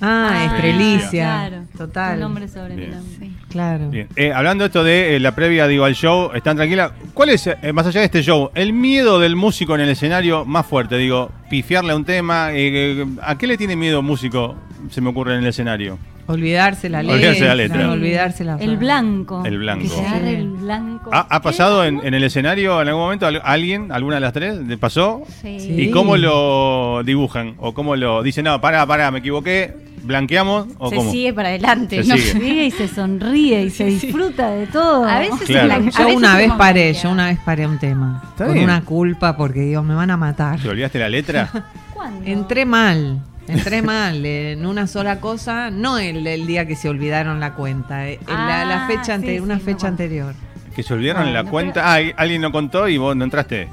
[0.00, 1.24] Ah, Ah, Estrelicia.
[1.48, 1.64] claro.
[1.76, 2.14] Total.
[2.14, 2.90] Un nombre sobre Bien.
[2.90, 3.16] mi nombre.
[3.18, 3.36] Sí.
[3.50, 3.90] Claro.
[3.90, 4.08] Bien.
[4.16, 6.92] Eh, hablando esto de eh, la previa, digo, al show, ¿están tranquila?
[7.12, 10.44] ¿Cuál es, eh, más allá de este show, el miedo del músico en el escenario
[10.44, 10.96] más fuerte?
[10.96, 12.52] Digo, pifiarle a un tema.
[12.52, 14.54] eh, eh, ¿A qué le tiene miedo un músico,
[14.90, 15.98] se me ocurre, en el escenario?
[16.26, 17.16] Olvidarse la letra.
[17.16, 17.90] Olvidarse la letra.
[17.90, 19.42] Olvidarse la El blanco.
[19.44, 19.86] El blanco.
[19.86, 20.00] Sí.
[20.26, 21.10] el blanco.
[21.12, 24.56] ¿Ha, pasado en, en el escenario en algún momento al- alguien, alguna de las tres?
[24.58, 25.22] ¿Le pasó?
[25.42, 25.56] Sí.
[25.58, 27.54] ¿Y cómo lo dibujan?
[27.58, 28.44] ¿O cómo lo dicen?
[28.44, 30.68] No, pará, pará, me equivoqué, blanqueamos?
[30.78, 31.10] ¿O Se cómo?
[31.10, 32.02] sigue para adelante.
[32.04, 32.16] Se ¿no?
[32.16, 32.66] sigue.
[32.66, 35.04] Y se sonríe y se disfruta de todo.
[35.04, 35.72] A veces Claro.
[35.72, 38.22] a Yo veces una vez paré, yo una vez paré un tema.
[38.30, 38.64] Está con bien.
[38.66, 40.60] una culpa porque digo, me van a matar.
[40.60, 41.50] ¿Te olvidaste la letra?
[41.92, 42.24] ¿Cuándo?
[42.24, 47.40] Entré mal, entré mal en una sola cosa, no el, el día que se olvidaron
[47.40, 50.34] la cuenta, eh, en la, la Ah, fecha ante, sí, una sí, fecha anterior.
[50.74, 51.94] que se olvidaron Bueno, la pero- cuenta.
[51.94, 53.68] Ah, alguien lo contó y vos no entraste.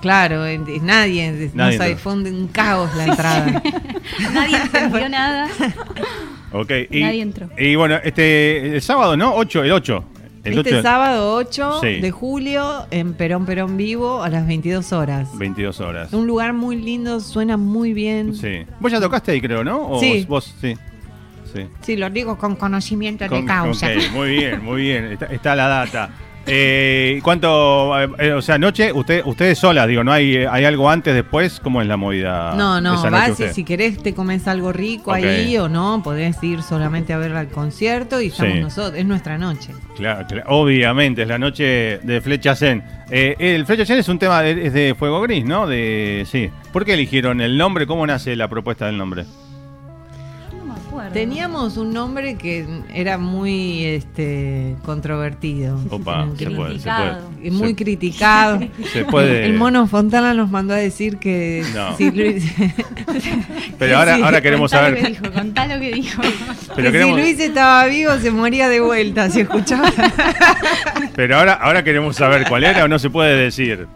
[0.00, 2.02] Claro, en- en- nadie, no Nadie sabe, entró.
[2.04, 3.62] fue un, un caos la entrada.
[4.32, 5.48] Nadie entendió nada.
[6.52, 6.70] Ok.
[6.90, 7.48] Y, Nadie entró.
[7.58, 9.34] Y bueno, este, el sábado, ¿no?
[9.34, 10.04] 8, el 8.
[10.52, 12.00] El este 8 sábado 8 Sí.
[12.00, 15.28] de julio en Perón Perón Vivo a las 22 horas.
[15.38, 16.12] 22 horas.
[16.12, 18.34] Un lugar muy lindo, suena muy bien.
[18.34, 18.64] Sí.
[18.80, 19.88] Vos ya tocaste ahí, creo, ¿no?
[19.88, 20.24] ¿O Sí.
[20.28, 20.74] Vos, sí.
[21.52, 21.62] Sí.
[21.80, 23.86] Sí, lo digo con conocimiento Con- de causa.
[23.86, 25.04] ok, muy bien, muy bien.
[25.12, 26.10] Está, está la data.
[26.50, 28.00] Eh, ¿Cuánto?
[28.00, 31.60] eh, eh, o sea, noche, usted, ustedes solas, digo, ¿no hay, hay algo antes, después?
[31.60, 32.54] ¿Cómo es la movida?
[32.56, 33.52] No, no, vas y usted?
[33.52, 35.16] si querés te comes algo rico Ok.
[35.18, 38.60] ahí o no, podés ir solamente a ver al concierto y estamos Sí.
[38.60, 39.72] nosotros, es nuestra noche.
[39.96, 42.82] Claro, claro, obviamente, es la noche de Flecha Zen.
[43.10, 45.66] Eh, el Flecha Zen es un tema de, es de Fuego Gris, ¿no?
[45.66, 46.50] De, sí.
[46.72, 47.86] ¿Por qué eligieron el nombre?
[47.86, 49.24] ¿Cómo nace la propuesta del nombre?
[51.12, 55.78] Teníamos un nombre que era muy este controvertido.
[55.90, 57.16] Opa, se puede, se puede.
[57.42, 58.60] Y muy Se- criticado.
[58.92, 59.46] Se puede.
[59.46, 61.96] El mono Fontana nos mandó a decir que No.
[61.96, 62.44] si Luis,
[63.78, 65.20] Pero ahora, Sí, ahora queremos Contá lo que saber.
[65.22, 66.22] dijo, contá lo que dijo.
[66.74, 69.92] Pero, que queremos, si Luis estaba vivo se moría de vuelta, si escuchaba.
[71.14, 73.86] pero ahora, ahora queremos saber cuál era o no se puede decir.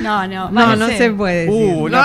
[0.00, 1.48] No, no, no, no se puede.
[1.48, 1.76] Uh, decir.
[1.76, 2.02] Uh, no.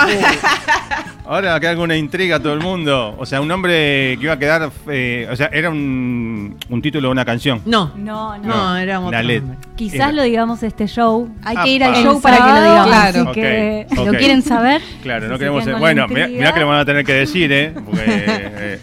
[1.26, 3.16] Ahora va a una intriga a todo el mundo.
[3.18, 4.70] O sea, un nombre que iba a quedar.
[4.88, 7.62] Eh, o sea, era un, un título de una canción.
[7.66, 8.46] No, no, no.
[8.46, 9.00] no era
[9.74, 11.28] Quizás lo digamos este show.
[11.42, 13.32] Hay que ir al show para que lo digamos.
[13.34, 14.12] Claro.
[14.12, 14.82] Lo quieren saber.
[15.02, 15.64] Claro, no queremos.
[15.80, 17.74] Bueno, mirá, que lo van a tener que decir, ¿eh?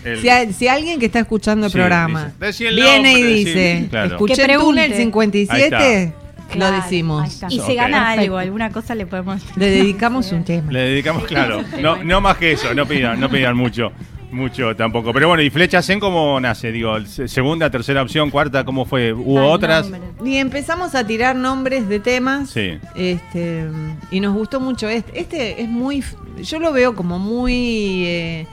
[0.03, 4.15] eh si, si, alguien que está escuchando el programa viene y dice: claro.
[4.15, 6.22] Escuché el 57.
[6.55, 7.41] Lo decimos.
[7.49, 7.59] Y okay.
[7.59, 9.41] se gana algo, alguna cosa le podemos.
[9.55, 10.71] Le dedicamos un tema.
[10.71, 11.63] Le dedicamos, claro.
[11.81, 13.91] No, no más que eso, no pidan, no pidan mucho.
[14.31, 15.13] Mucho tampoco.
[15.13, 16.71] Pero bueno, ¿y Flecha Zen cómo nace?
[16.71, 19.13] Digo, segunda, tercera opción, cuarta, ¿cómo fue?
[19.13, 19.89] ¿Hubo otras?
[19.89, 22.49] No, y empezamos a tirar nombres de temas.
[22.49, 22.79] Sí.
[22.95, 23.67] Este,
[24.09, 25.19] y nos gustó mucho este.
[25.19, 26.03] Este es muy.
[26.41, 28.05] Yo lo veo como muy.
[28.05, 28.47] Eh,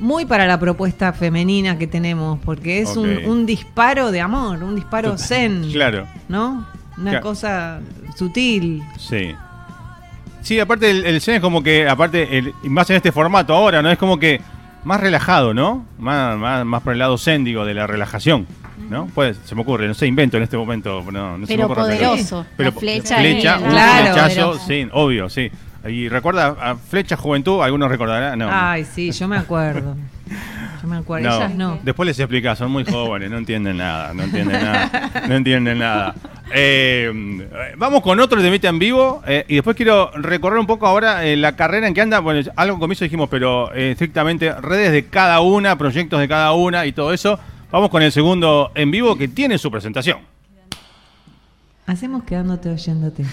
[0.00, 5.16] muy para la propuesta femenina que tenemos, porque es un, disparo de amor, un disparo
[5.18, 5.70] zen.
[5.70, 6.06] claro.
[6.28, 6.66] ¿No?
[6.98, 7.22] Una Claro.
[7.26, 7.80] cosa
[8.16, 8.82] sutil.
[8.98, 9.34] Sí.
[10.42, 13.54] Sí, aparte el, el Zen es como que, aparte, el, y más en este formato
[13.54, 13.90] ahora, ¿no?
[13.90, 14.40] Es como que
[14.84, 15.84] más relajado, ¿no?
[15.98, 18.46] Más, más, más por el lado Zen, digo, de la relajación.
[18.88, 19.06] ¿No?
[19.14, 21.04] Pues, se me ocurre, no sé, invento en este momento.
[21.12, 22.46] No, no se me Pero poderoso.
[22.56, 24.02] Pero La flecha flecha, un Claro.
[24.06, 24.66] flechazo, Poderoso.
[24.66, 25.50] sí, obvio, sí.
[25.86, 28.48] Y recuerda a Flecha Juventud, algunos recordarán, no.
[28.50, 29.96] Ay, sí, yo me acuerdo.
[30.82, 31.28] Yo me acuerdo.
[31.28, 31.78] No, Ellas no.
[31.84, 36.14] Después les explicás, son muy jóvenes, no entienden nada, no entienden nada, no entienden nada.
[36.52, 40.86] Eh, vamos con otro de Meta en vivo eh, y después quiero recorrer un poco
[40.86, 44.52] ahora eh, la carrera en que anda, bueno, algo con comienzo dijimos, pero eh, estrictamente
[44.60, 47.38] redes de cada una, proyectos de cada una y todo eso.
[47.70, 50.18] Vamos con el segundo en vivo que tiene su presentación.
[51.86, 53.24] Hacemos quedándote oyéndote.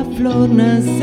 [0.05, 1.01] flor nacer.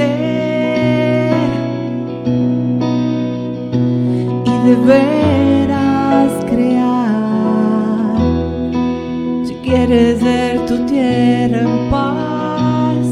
[4.45, 8.17] Y deberás crear.
[9.45, 13.07] Si quieres ver tu tierra en paz.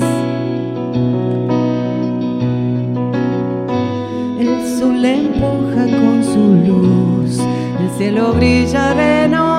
[4.39, 7.39] El sol empuja con su luz,
[7.82, 9.55] el cielo brilla renovando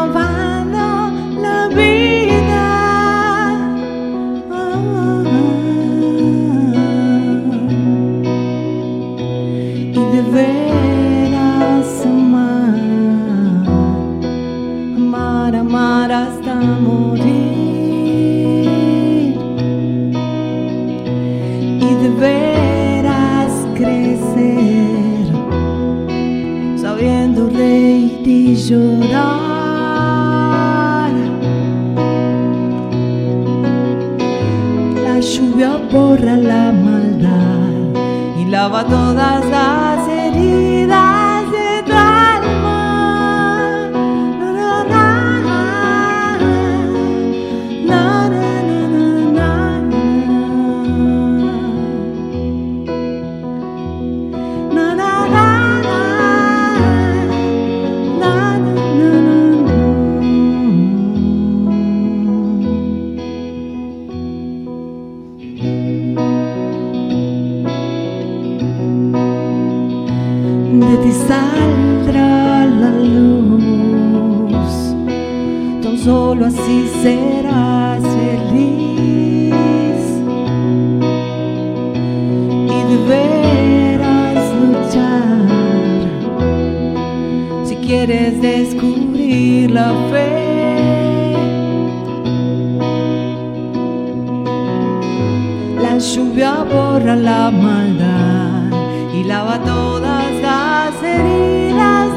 [96.17, 98.73] lluvia borra la maldad
[99.13, 102.09] y lava todas las heridas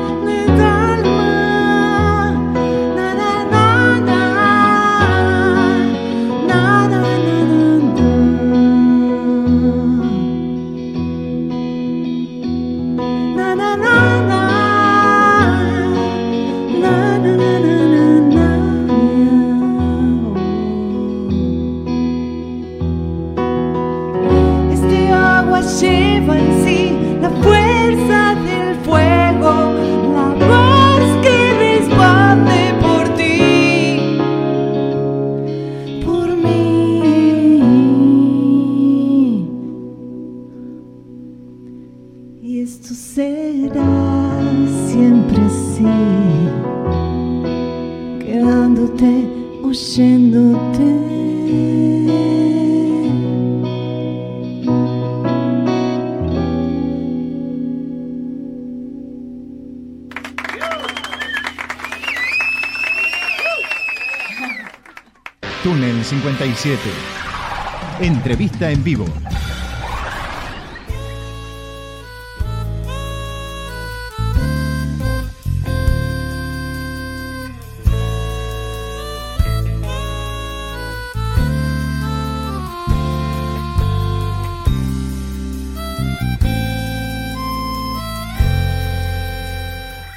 [68.62, 69.06] En vivo.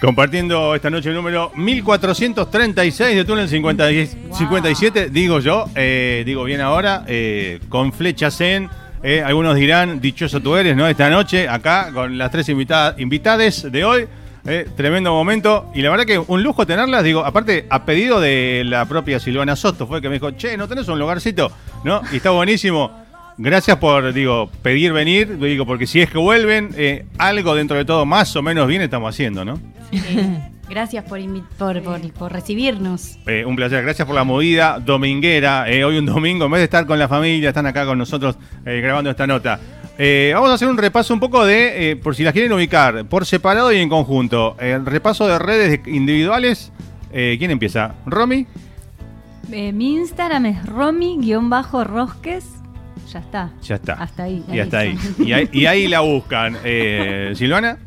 [0.03, 3.87] Compartiendo esta noche el número 1436 de Túnel 50
[4.33, 8.69] 57, digo yo, eh, digo bien ahora, eh, con flechas en.
[9.05, 10.89] eh, algunos dirán, dichoso tú eres, ¿no?
[10.89, 14.09] Esta noche, acá, con las tres invitadas, invitades de hoy.
[14.75, 15.71] tremendo momento.
[15.73, 19.55] Y la verdad que un lujo tenerlas, digo, aparte, a pedido de la propia Silvana
[19.55, 21.53] Soto, fue que me dijo, che, ¿no tenés un lugarcito?
[21.85, 22.03] ¿No?
[22.11, 23.02] Y está buenísimo.
[23.39, 27.85] Gracias por, digo, pedir venir, digo, porque si es que vuelven, eh, algo dentro de
[27.85, 29.59] todo más o menos bien estamos haciendo, ¿no?
[30.69, 31.21] Gracias por,
[31.59, 33.19] por, por, por recibirnos.
[33.27, 35.71] Eh, un placer, gracias por la movida dominguera.
[35.71, 38.39] Eh, hoy un domingo, en vez de estar con la familia, están acá con nosotros
[38.65, 39.61] eh, grabando esta nota.
[39.99, 43.05] Eh, vamos a hacer un repaso un poco de, eh, por si las quieren ubicar,
[43.05, 44.57] por separado y en conjunto.
[44.59, 46.73] El repaso de redes individuales.
[47.13, 47.95] Eh, ¿Quién empieza?
[48.07, 48.47] ¿Romy?
[49.51, 52.62] Eh, mi Instagram es romy-rosques.
[53.13, 53.51] Ya está.
[53.63, 53.93] Ya está.
[53.95, 54.43] Hasta ahí.
[54.53, 54.99] Y hasta ahí.
[55.19, 56.57] Y ahí, y ahí la buscan.
[56.65, 57.79] Eh, ¿Silvana?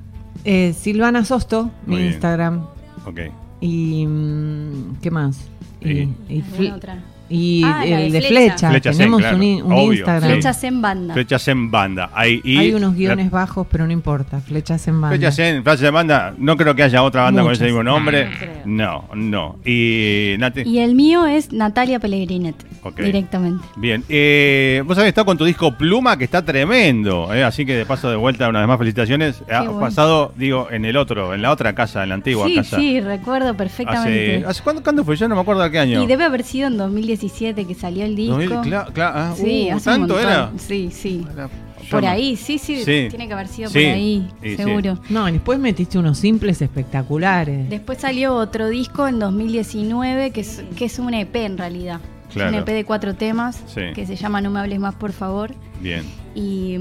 [0.44, 2.14] Eh, Silvana Sosto, Muy mi bien.
[2.14, 2.66] Instagram.
[3.06, 3.20] Ok.
[3.62, 4.06] Y.
[4.08, 5.50] mm, ¿Qué más?
[5.82, 6.98] Y, Y- y ¿Alguna fle- otra?
[7.28, 8.70] y Ah, el de de flecha.
[8.70, 8.92] flecha.
[8.92, 9.38] Tenemos claro.
[9.38, 10.30] un, i- un Obvio, Instagram.
[10.32, 11.14] Flechas en banda.
[11.16, 12.10] Flechas en banda.
[12.14, 14.40] Ahí, y Hay unos guiones bajos, pero no importa.
[14.42, 15.16] Flechas en banda.
[15.18, 16.36] Flechas en, flechas en banda.
[16.38, 18.26] No creo que haya otra banda con ese mismo nombre.
[18.26, 18.54] No creo.
[18.66, 19.58] No, no.
[19.66, 20.62] Y Nati.
[20.62, 22.56] Y el mío es Natalia Pellegrinet.
[22.98, 23.66] Directamente.
[23.78, 27.76] Bien, eh, vos habéis estado con tu disco Pluma, que está tremendo, eh, así que
[27.76, 29.42] de paso de vuelta, una vez más, felicitaciones.
[29.52, 29.80] Ha bueno.
[29.80, 32.78] pasado, digo, en el otro, en la otra casa, en la antigua Sí, casa.
[32.78, 34.36] sí, recuerdo perfectamente.
[34.38, 35.16] Hace, ¿hace cuándo, cuándo fue?
[35.16, 36.04] Yo no me acuerdo de qué año.
[36.04, 38.38] Y debe haber sido en 2017 que salió el disco.
[38.38, 40.32] 2000, cla- cla- ah, Sí, uh, hace un ¿Tanto montón.
[40.32, 40.52] era?
[40.58, 41.26] Sí, sí.
[41.34, 41.50] Era-
[41.90, 43.08] Por no- ahí, sí, sí, Sí.
[43.10, 44.56] tiene que haber sido Sí, por ahí, sí.
[44.56, 45.00] seguro.
[45.10, 47.70] No, y después metiste unos simples espectaculares.
[47.70, 52.00] Después salió otro disco en 2019 que es, que es un EP en realidad.
[52.30, 52.50] Es Claro.
[52.50, 53.82] Un EP de cuatro temas Sí.
[53.94, 55.54] que se llama No me hables más, por favor.
[55.82, 56.04] Bien.
[56.34, 56.78] Y,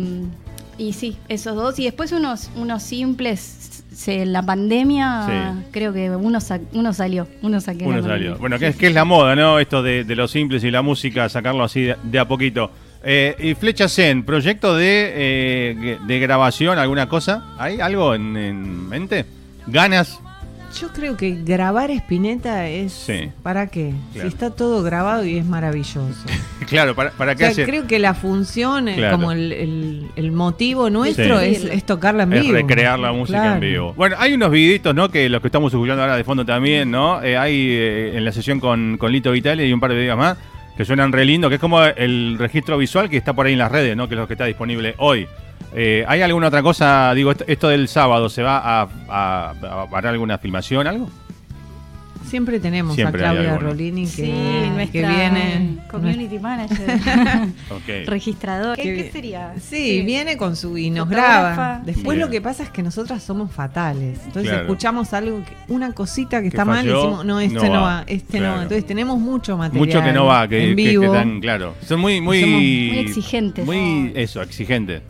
[0.78, 1.78] y sí, esos dos.
[1.78, 3.70] Y después unos, unos simples.
[3.94, 5.24] se- la pandemia,
[5.62, 5.66] Sí.
[5.70, 7.28] creo que uno, sa- uno salió.
[7.42, 8.36] Uno Uno salió.
[8.38, 9.60] Bueno, que es, que es la moda, ¿no?
[9.60, 12.72] Esto de, de los simples y la música, sacarlo así de, de a poquito.
[13.04, 17.44] Eh, y Flecha Zen, proyecto de, eh, de grabación, alguna cosa.
[17.58, 19.24] ¿Hay algo en, en mente?
[19.66, 20.20] ¿Ganas?
[20.80, 22.92] Yo creo que grabar Espineta es.
[22.92, 23.30] Sí.
[23.44, 23.92] ¿Para qué?
[24.12, 24.28] Claro.
[24.28, 26.12] Si está todo grabado y es maravilloso.
[26.66, 27.66] Claro, ¿para, para O qué sea, hacer?
[27.66, 29.16] creo que la función, eh, Claro.
[29.18, 31.46] como el, el- el motivo nuestro Sí.
[31.46, 32.54] es, es tocarla en Es vivo.
[32.54, 33.54] recrear la música Claro.
[33.56, 33.92] en vivo.
[33.94, 35.10] Bueno, hay unos videitos, ¿no?
[35.10, 37.22] Que los que estamos escuchando ahora de fondo también, ¿no?
[37.22, 40.16] Eh, hay eh, en la sesión con, con Lito Vitale y un par de videos
[40.16, 40.38] más
[40.76, 43.58] que suenan re lindo, que es como el registro visual que está por ahí en
[43.58, 44.08] las redes, ¿no?
[44.08, 45.26] Que es lo que está disponible hoy.
[45.74, 47.12] Eh, ¿Hay alguna otra cosa?
[47.14, 49.54] Digo, esto, del sábado, ¿se va a, a,
[49.90, 51.10] a alguna filmación, algo?
[52.26, 53.58] Siempre tenemos Siempre a Claudia.
[53.58, 55.76] Rolini que, Sí, que viene.
[55.90, 56.98] community manager,
[57.70, 58.06] Ok.
[58.08, 58.76] registrador.
[58.76, 59.54] ¿Qué, Qué sería?
[59.60, 61.54] Sí, viene con su y nos Fotógrafa.
[61.54, 61.82] graba.
[61.84, 62.20] Después Sí.
[62.20, 64.18] lo que pasa es que nosotras somos fatales.
[64.24, 64.62] Entonces Claro.
[64.64, 67.82] escuchamos algo, que- una cosita que Que está mal y decimos, no, este no no,
[67.82, 68.04] va.
[68.06, 68.56] este Claro.
[68.56, 68.62] no.
[68.62, 69.87] Entonces tenemos mucho material.
[69.87, 71.04] Mucho que no va, que, en que- que vivo.
[71.04, 71.74] están, claro.
[71.87, 73.64] Son muy, muy, Somos muy exigentes.
[73.66, 75.02] Muy, eso, exigentes.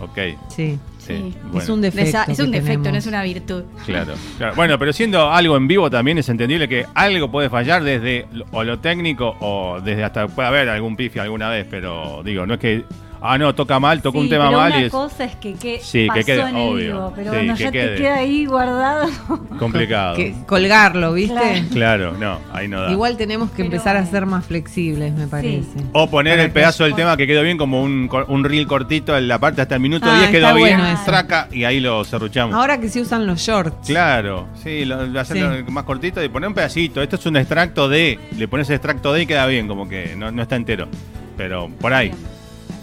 [0.00, 0.18] Ok.
[0.48, 0.78] Sí.
[1.16, 1.38] Sí, Sí.
[1.44, 1.58] bueno.
[1.60, 2.18] Es un defecto.
[2.18, 2.92] Desa- es un defecto, tenemos.
[2.92, 3.62] no es una virtud.
[3.86, 4.54] Claro, claro.
[4.56, 8.46] Bueno, pero siendo algo en vivo también es entendible que algo puede fallar desde lo-
[8.52, 12.54] o lo técnico o desde hasta puede haber algún pifia alguna vez, pero digo, no
[12.54, 12.84] es que
[13.22, 15.36] ah no, toca mal, toca Sí, un tema pero mal una y es cosa es
[15.36, 16.74] que, que Sí, que pasó quede, en el obvio.
[16.94, 17.88] vivo, pero Sí, cuando que ya quede.
[17.96, 19.08] te queda ahí guardado.
[19.58, 20.16] complicado.
[20.16, 21.34] Que colgarlo, ¿viste?
[21.34, 21.66] Claro.
[21.70, 22.90] Claro, no, ahí no da.
[22.92, 25.68] Igual tenemos que Pero- empezar a ser más flexibles, me parece.
[25.92, 28.66] o poner Para el que- pedazo del tema que quedó bien como un, un reel
[28.66, 31.64] cortito en la parte hasta el minuto Ah, 10 quedó está bien, bueno traca y
[31.64, 32.54] ahí lo cerruchamos.
[32.54, 33.86] Ahora que se usan los shorts.
[33.86, 37.02] Claro, sí, lo, lo hacerlo más cortito y poner un pedacito.
[37.02, 40.30] Esto es un extracto de, le pones extracto de y queda bien, como que no,
[40.30, 40.88] no está entero.
[41.36, 42.10] Pero por ahí.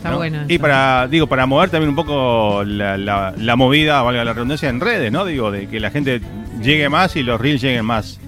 [0.07, 0.17] Está ¿no?
[0.17, 0.39] bueno.
[0.47, 4.69] Y para, digo, para mover también un poco la, la- la movida, valga la redundancia,
[4.69, 5.25] en redes, ¿no?
[5.25, 6.21] Digo, de que la gente
[6.61, 8.19] llegue más y los reels lleguen más,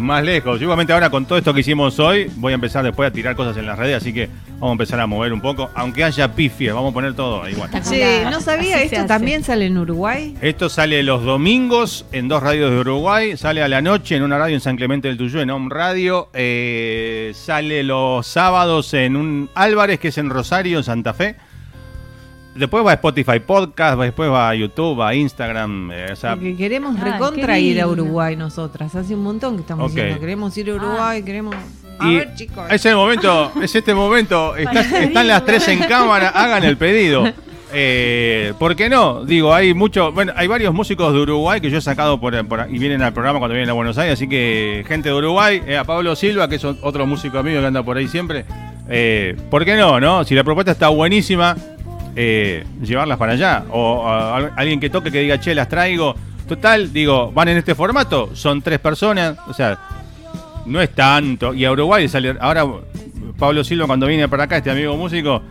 [0.00, 0.60] más lejos.
[0.60, 3.56] Igualmente ahora con todo esto que hicimos hoy, voy a empezar después a tirar cosas
[3.56, 6.74] en las redes, así que vamos a empezar a mover un poco, aunque haya pifias,
[6.74, 7.70] vamos a poner todo igual.
[7.72, 10.36] No sabía, Así esto también sale en Uruguay.
[10.40, 14.38] Esto sale los domingos en dos radios de Uruguay, sale a la noche en una
[14.38, 19.50] radio en San Clemente del Tuyú, en Home Radio, eh, sale los sábados en un
[19.54, 21.36] Álvarez, que es en Rosario, en Santa Fe.
[22.54, 25.90] Después va a Spotify Podcast, va- después va a YouTube, a Instagram.
[25.92, 27.86] eh, o sea, Porque queremos Ay, recontra ir a.
[27.86, 28.94] Uruguay nosotras.
[28.94, 29.94] Hace un montón que estamos Ok.
[29.96, 31.54] diciendo, queremos ir a Uruguay, queremos...
[31.98, 32.64] A y ver, chicos.
[32.70, 37.24] es el momento, es este momento, está- están las tres en cámara, hagan el pedido.
[37.72, 39.24] Eh, ¿Por qué no?
[39.24, 42.66] Digo, hay mucho, bueno, hay varios músicos de Uruguay que yo he sacado por, por-
[42.68, 45.76] y vienen al programa cuando vienen a Buenos Aires, así que gente de Uruguay, eh,
[45.76, 48.44] a Pablo Silva, que es otro músico amigo que anda por ahí siempre.
[48.88, 50.24] Eh, ¿Por qué no, no?
[50.24, 51.54] Si la propuesta está buenísima,
[52.16, 53.64] eh, llevarlas para allá.
[53.70, 56.14] O a- a- alguien que toque que diga, che, las traigo,
[56.48, 59.78] Total, digo, van en este formato, son tres personas, o sea,
[60.66, 61.54] no es tanto.
[61.54, 62.66] Y a Uruguay sale, ahora
[63.38, 65.42] Pablo Silva cuando viene para acá, este amigo músico,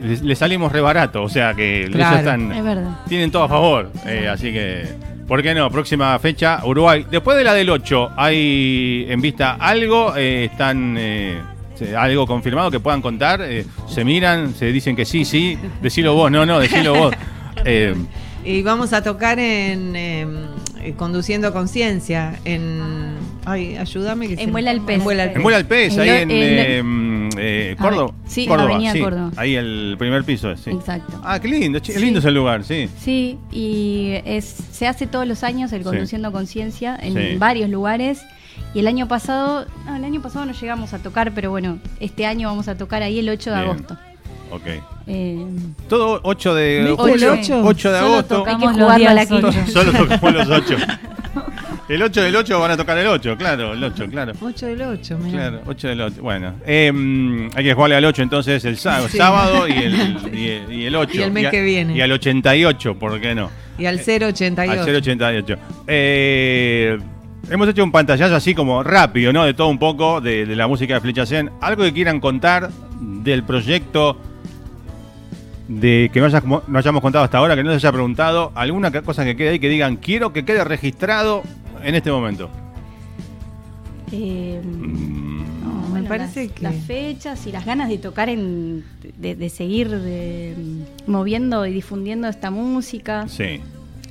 [0.00, 2.16] le, le salimos re barato, o sea que ellos Claro.
[2.16, 2.98] están, Es verdad.
[3.08, 3.92] tienen todo a favor.
[4.06, 4.88] eh, así que,
[5.28, 5.70] ¿por qué no?
[5.70, 7.06] Próxima fecha, Uruguay.
[7.08, 10.14] Después de la del 8, ¿hay en vista algo?
[10.16, 10.96] Eh, ¿Están
[11.96, 13.40] algo confirmado que puedan contar?
[13.42, 14.54] Eh, ¿Se miran?
[14.54, 15.58] ¿Se dicen que sí, sí?
[15.82, 17.14] Decilo vos, no, no, decilo vos.
[17.66, 17.94] Eh,
[18.42, 20.26] Y vamos a tocar en eh,
[20.82, 23.16] eh, Conduciendo Conciencia, en...
[23.44, 24.28] Ay, ayúdame.
[24.34, 24.96] Que En Muela al Pez.
[24.96, 28.14] En Muela al en Pez, El- ahí en eh, eh, Córdoba.
[28.26, 29.00] Sí, Córdoba, Avenida sí.
[29.00, 29.30] Córdoba.
[29.36, 30.70] Ahí el primer piso, sí.
[30.70, 31.20] Exacto.
[31.22, 31.98] Ah, qué lindo, chi- Sí.
[32.00, 32.88] lindo es el lugar, sí.
[32.98, 35.84] Sí, y es, se hace todos los años el Sí.
[35.84, 37.36] Conduciendo Conciencia en Sí.
[37.36, 38.22] varios lugares.
[38.74, 42.24] Y el año pasado, no, el año pasado no llegamos a tocar, pero bueno, este
[42.26, 43.70] año vamos a tocar ahí el 8 de Bien.
[43.70, 43.96] agosto.
[44.52, 44.66] Ok.
[45.06, 45.44] Eh,
[45.88, 47.62] Todo 8 de ¿Viste julio, el ocho?
[47.64, 48.44] 8 de Solo agosto.
[48.46, 49.52] Hay que jugarlo a la ocho.
[49.72, 50.76] Solo tocamos los 8.
[51.88, 54.32] El 8 del 8 van a tocar el 8, claro, el 8, claro.
[54.40, 55.38] 8 del 8, mira.
[55.50, 56.22] Claro, 8 del 8.
[56.22, 59.16] Bueno, eh, hay que jugarle al 8 entonces el sábado, Sí.
[59.18, 59.94] sábado y, el,
[60.32, 61.10] y, el, y el 8.
[61.16, 61.96] Y el mes a- que viene.
[61.96, 63.50] Y al 88, ¿por qué no?
[63.76, 64.70] Y al 088.
[64.70, 65.56] Al 088.
[65.88, 66.96] Eh,
[67.50, 69.44] hemos hecho un pantallazo así como rápido, ¿no?
[69.44, 71.50] De todo un poco de, de la música de Flecha Zen.
[71.60, 72.70] Algo que quieran contar
[73.00, 74.16] del proyecto
[75.68, 78.52] de que no, hayas- no hayamos contado hasta ahora, que no se haya preguntado.
[78.54, 81.42] Alguna cosa que quede ahí que digan, quiero que quede registrado
[81.82, 82.48] en este momento.
[84.12, 88.28] eh, Mm, no, me bueno, parece las, que- las fechas y las ganas de tocar
[88.28, 88.84] en
[89.18, 90.54] de, de seguir de,
[91.06, 93.60] moviendo y difundiendo esta música, sí,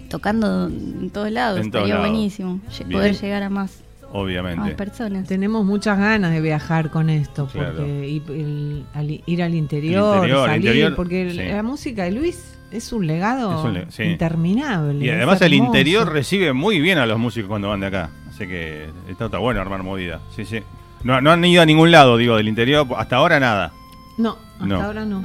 [0.10, 2.10] tocando en todos lados, En todos estaría lados.
[2.10, 2.91] buenísimo Bien.
[2.91, 4.72] poder llegar a más, a más obviamente.
[4.76, 5.28] personas.
[5.28, 10.47] Tenemos muchas ganas de viajar con esto, porque y- el- al- ir al interior, interior,
[10.49, 11.38] salir, interior, porque sí.
[11.38, 14.03] la música de Luis es un legado Es un le- sí.
[14.03, 15.05] interminable.
[15.05, 18.10] Y además el interior recibe muy bien a los músicos cuando van de acá.
[18.30, 20.20] Así que está, está bueno armar movida.
[20.36, 20.60] Sí, sí.
[21.03, 22.86] No, no han ido a ningún lado, digo, del interior.
[22.97, 23.72] Hasta ahora nada.
[24.18, 24.82] No, hasta No.
[24.82, 25.24] ahora no.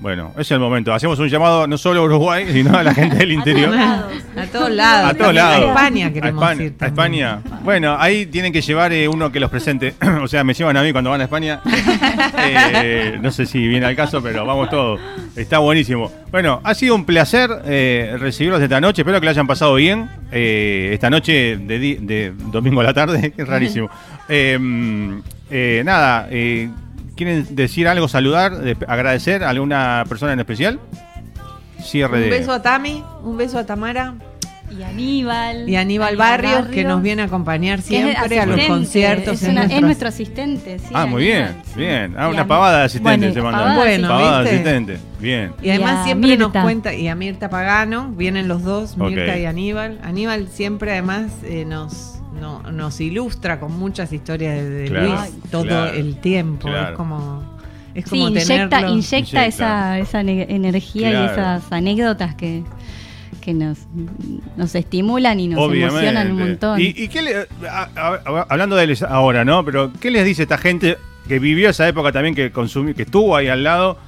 [0.00, 0.94] Bueno, es el momento.
[0.94, 3.74] Hacemos un llamado no solo a Uruguay, sino a la gente del interior.
[3.76, 4.06] A
[4.50, 5.10] todos lados.
[5.10, 5.64] A todos lados.
[5.66, 6.86] A España queremos a España, ir a.
[6.86, 7.38] España.
[7.62, 9.94] Bueno, ahí tienen que llevar eh, uno que los presente.
[10.22, 11.60] o sea, me llevan a mí cuando van a España.
[12.42, 14.98] Eh, no sé si viene al caso, pero vamos todos.
[15.36, 16.10] Está buenísimo.
[16.30, 19.02] Bueno, ha sido un placer eh, recibirlos esta noche.
[19.02, 20.08] Espero que lo hayan pasado bien.
[20.32, 23.90] Eh, esta noche de, di- de domingo a la tarde, que es rarísimo.
[24.28, 24.58] Eh,
[25.50, 26.70] eh, nada, eh,
[27.20, 30.80] ¿quieren decir algo, saludar, de- agradecer a alguna persona en especial?
[31.82, 32.30] Cierre Un de...
[32.30, 34.14] beso a Tami, un beso a Tamara
[34.70, 35.68] Y Aníbal.
[35.68, 39.34] y a Aníbal Barrios, que nos viene a acompañar es siempre a los conciertos.
[39.34, 40.78] Es, en una- es nuestros- nuestro asistente.
[40.78, 41.80] sí, Ah, muy bien, Aníbal, sí.
[41.80, 42.14] bien.
[42.16, 43.58] Ah, una pavada de asistente Bueno, se mandó.
[43.58, 44.98] pavada de Bueno, pavada de asistente.
[45.18, 45.52] Bien.
[45.62, 49.38] Y además Y siempre nos cuenta, y a Mirta Pagano, vienen los dos, Mirta Ok.
[49.40, 49.98] y Aníbal.
[50.02, 55.50] Aníbal siempre además eh, nos, no- nos ilustra con muchas historias de, de Claro, Luis
[55.50, 56.68] todo claro, el tiempo.
[56.68, 56.90] claro.
[56.90, 57.42] Es como,
[57.94, 58.88] es Sí, como inyecta, tenerlo.
[58.94, 59.46] inyecta, Inyecta.
[59.46, 61.24] esa, esa ne- energía Claro.
[61.26, 62.62] y esas anécdotas que,
[63.40, 63.78] que nos,
[64.56, 66.80] nos estimulan y nos emocionan un montón.
[66.80, 67.36] ¿Y, y qué le,
[67.68, 69.64] a- a- a- hablando de él ahora, ¿no?
[69.64, 73.34] Pero ¿qué les dice esta gente que vivió esa época también, que consumió, que estuvo
[73.36, 73.98] ahí al lado,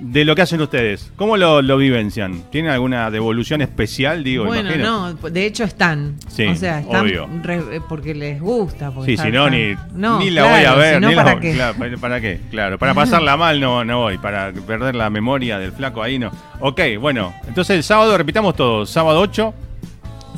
[0.00, 1.12] de lo que hacen ustedes?
[1.16, 2.42] ¿Cómo lo, lo vivencian?
[2.50, 4.46] ¿Tienen alguna devolución especial, digo?
[4.46, 5.12] bueno, imagino?
[5.12, 6.16] no, de hecho están.
[6.28, 7.28] Sí, o sea, están obvio.
[7.42, 8.90] re- eh, porque les gusta.
[8.90, 11.00] porque Sí, si no, ni, no, ni la voy a ver.
[11.02, 11.52] ni la ¿para voy- qué?
[11.52, 12.40] claro, ¿para, para qué?
[12.50, 16.30] Claro, para pasarla mal no, no voy, para perder la memoria del flaco ahí no.
[16.60, 19.54] Ok, bueno, entonces el sábado, repitamos todo, sábado 8,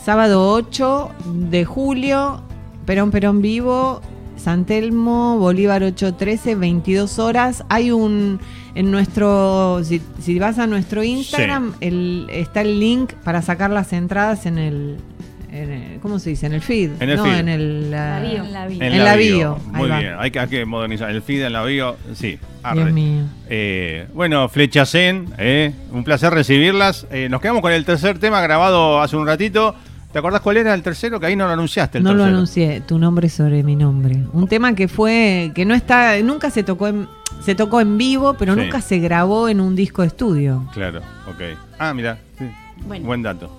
[0.04, 1.10] Sábado 8
[1.50, 2.42] de julio,
[2.86, 4.00] Perón Perón Vivo,
[4.36, 7.64] San Telmo, Bolívar 813, 22 horas.
[7.68, 8.40] Hay un,
[8.74, 13.92] en nuestro, si, si vas a nuestro Instagram, el, está el link para sacar las
[13.92, 14.96] entradas en el,
[15.50, 16.46] en el- ¿cómo se dice?
[16.46, 16.90] En el feed.
[17.00, 17.34] En el no, feed.
[17.34, 17.90] en el...
[17.90, 18.44] La ah, bio.
[18.44, 18.82] La bio.
[18.82, 19.58] en, En la, bio.
[19.66, 21.10] Muy bien, hay que, hay que modernizar.
[21.10, 22.38] El feed en la bio, sí.
[22.62, 22.80] arre.
[22.80, 23.24] Dios mío.
[23.50, 27.06] Eh, bueno, Flecha Zen, eh, un placer recibirlas.
[27.10, 29.74] Eh, nos quedamos con el tercer tema grabado hace un ratito.
[30.12, 31.18] ¿Te acordás cuál era el tercero?
[31.18, 31.98] Que ahí no lo anunciaste.
[31.98, 34.18] El No lo anuncié, tu nombre sobre mi nombre.
[34.32, 37.08] Un tema que fue, que no está, nunca se tocó en,
[37.42, 38.60] se tocó en vivo, pero Sí.
[38.60, 40.68] nunca se grabó en un disco de estudio.
[40.74, 40.98] Claro,
[41.28, 41.58] ok.
[41.78, 42.44] Ah, mira, sí.
[42.86, 43.06] Bueno.
[43.06, 43.58] buen dato.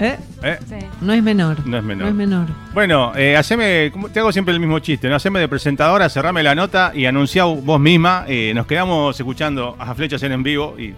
[0.00, 0.16] ¿Eh?
[0.44, 0.76] Eh, Sí.
[1.00, 1.66] No es menor.
[1.66, 2.04] No es menor.
[2.04, 2.46] No es menor.
[2.72, 5.16] Bueno, eh, haceme, te hago siempre el mismo chiste, ¿no?
[5.16, 8.24] Haceme de presentadora, cerrame la nota y anuncia vos misma.
[8.28, 10.94] Eh, nos quedamos escuchando a Flecha Zen en vivo y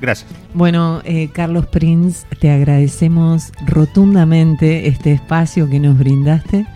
[0.00, 0.30] gracias.
[0.54, 6.66] Bueno, eh, Carlos Prince, te agradecemos rotundamente este espacio que nos brindaste.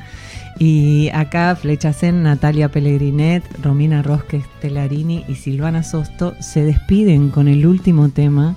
[0.59, 7.66] Y acá Flechacén, Natalia Pellegrinet, Romina Rosques Telarini y Silvana Sosto se despiden con el
[7.66, 8.55] último tema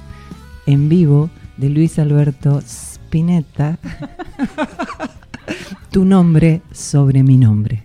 [0.68, 3.80] en vivo de Luis Alberto Spinetta.
[5.90, 7.85] tu nombre sobre mi nombre.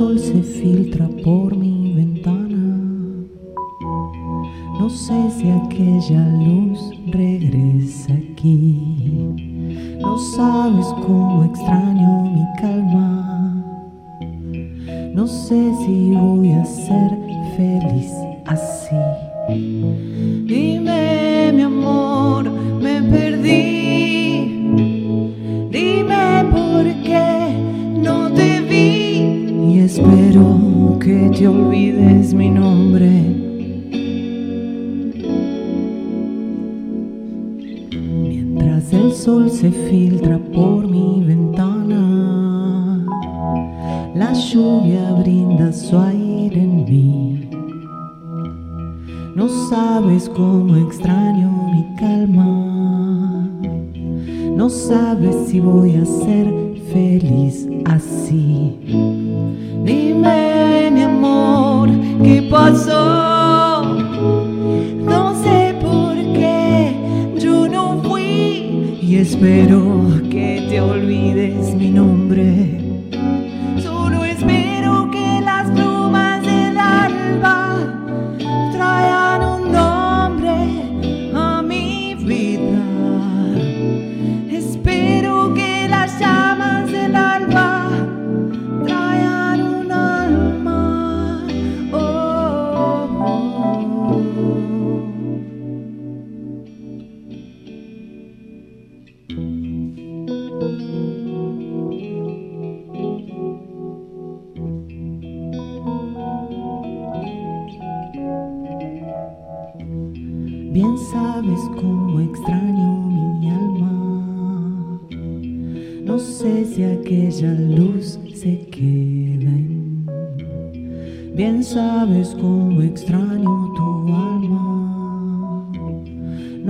[0.00, 3.26] Sol se filtra por mi ventana,
[4.78, 8.78] no sé si aquella luz regresa aquí.
[10.00, 11.89] No sabes cómo extraño
[39.60, 43.04] se filtra por mi ventana,
[44.14, 47.50] la lluvia brinda su aire en mí.
[49.36, 53.50] No sabes cómo extraño mi calma.
[54.56, 56.46] No sabes si voy a ser
[56.90, 58.78] feliz así.
[59.84, 61.90] Dime, mi amor,
[62.22, 63.19] ¿qué pasó?
[69.40, 72.69] Espero que te olvides mi nombre.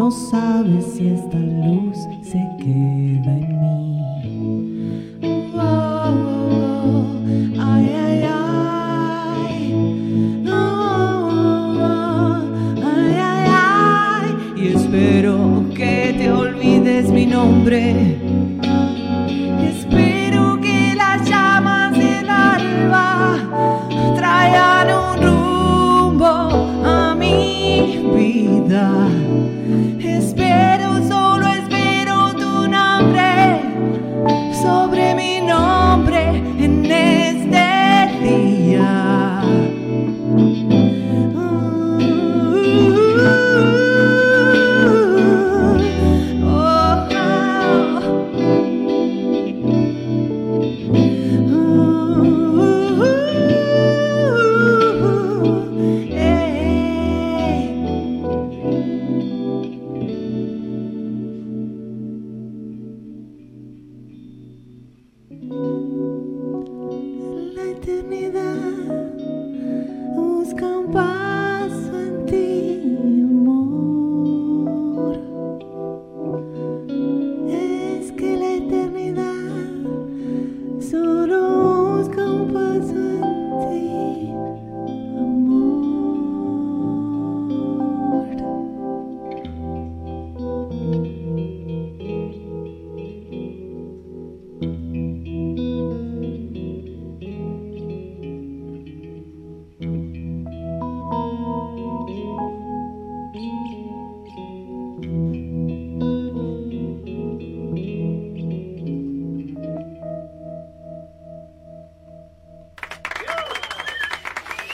[0.01, 3.50] No sabes si esta luz se queda en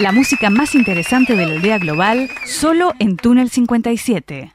[0.06, 4.54] La música más interesante de la aldea global, solo en Túnel 57.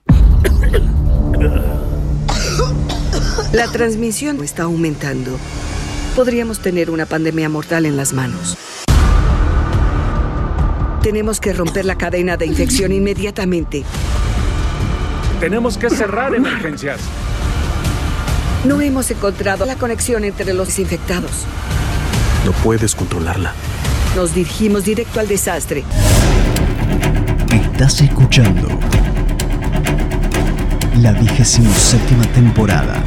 [3.52, 5.38] La transmisión está aumentando.
[6.16, 8.58] Podríamos tener una pandemia mortal en las manos.
[11.04, 13.84] Tenemos que romper la cadena de infección inmediatamente.
[15.42, 17.02] Tenemos que cerrar emergencias.
[18.64, 21.46] No hemos encontrado la conexión entre los infectados.
[22.46, 23.54] No puedes controlarla.
[24.16, 25.84] Nos dirigimos directo al desastre.
[27.54, 28.68] Estás escuchando
[30.98, 33.02] la vigésimo séptima temporada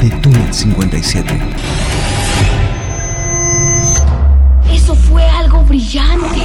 [0.00, 1.40] de Túnel 57.
[4.70, 6.42] Eso fue algo brillante.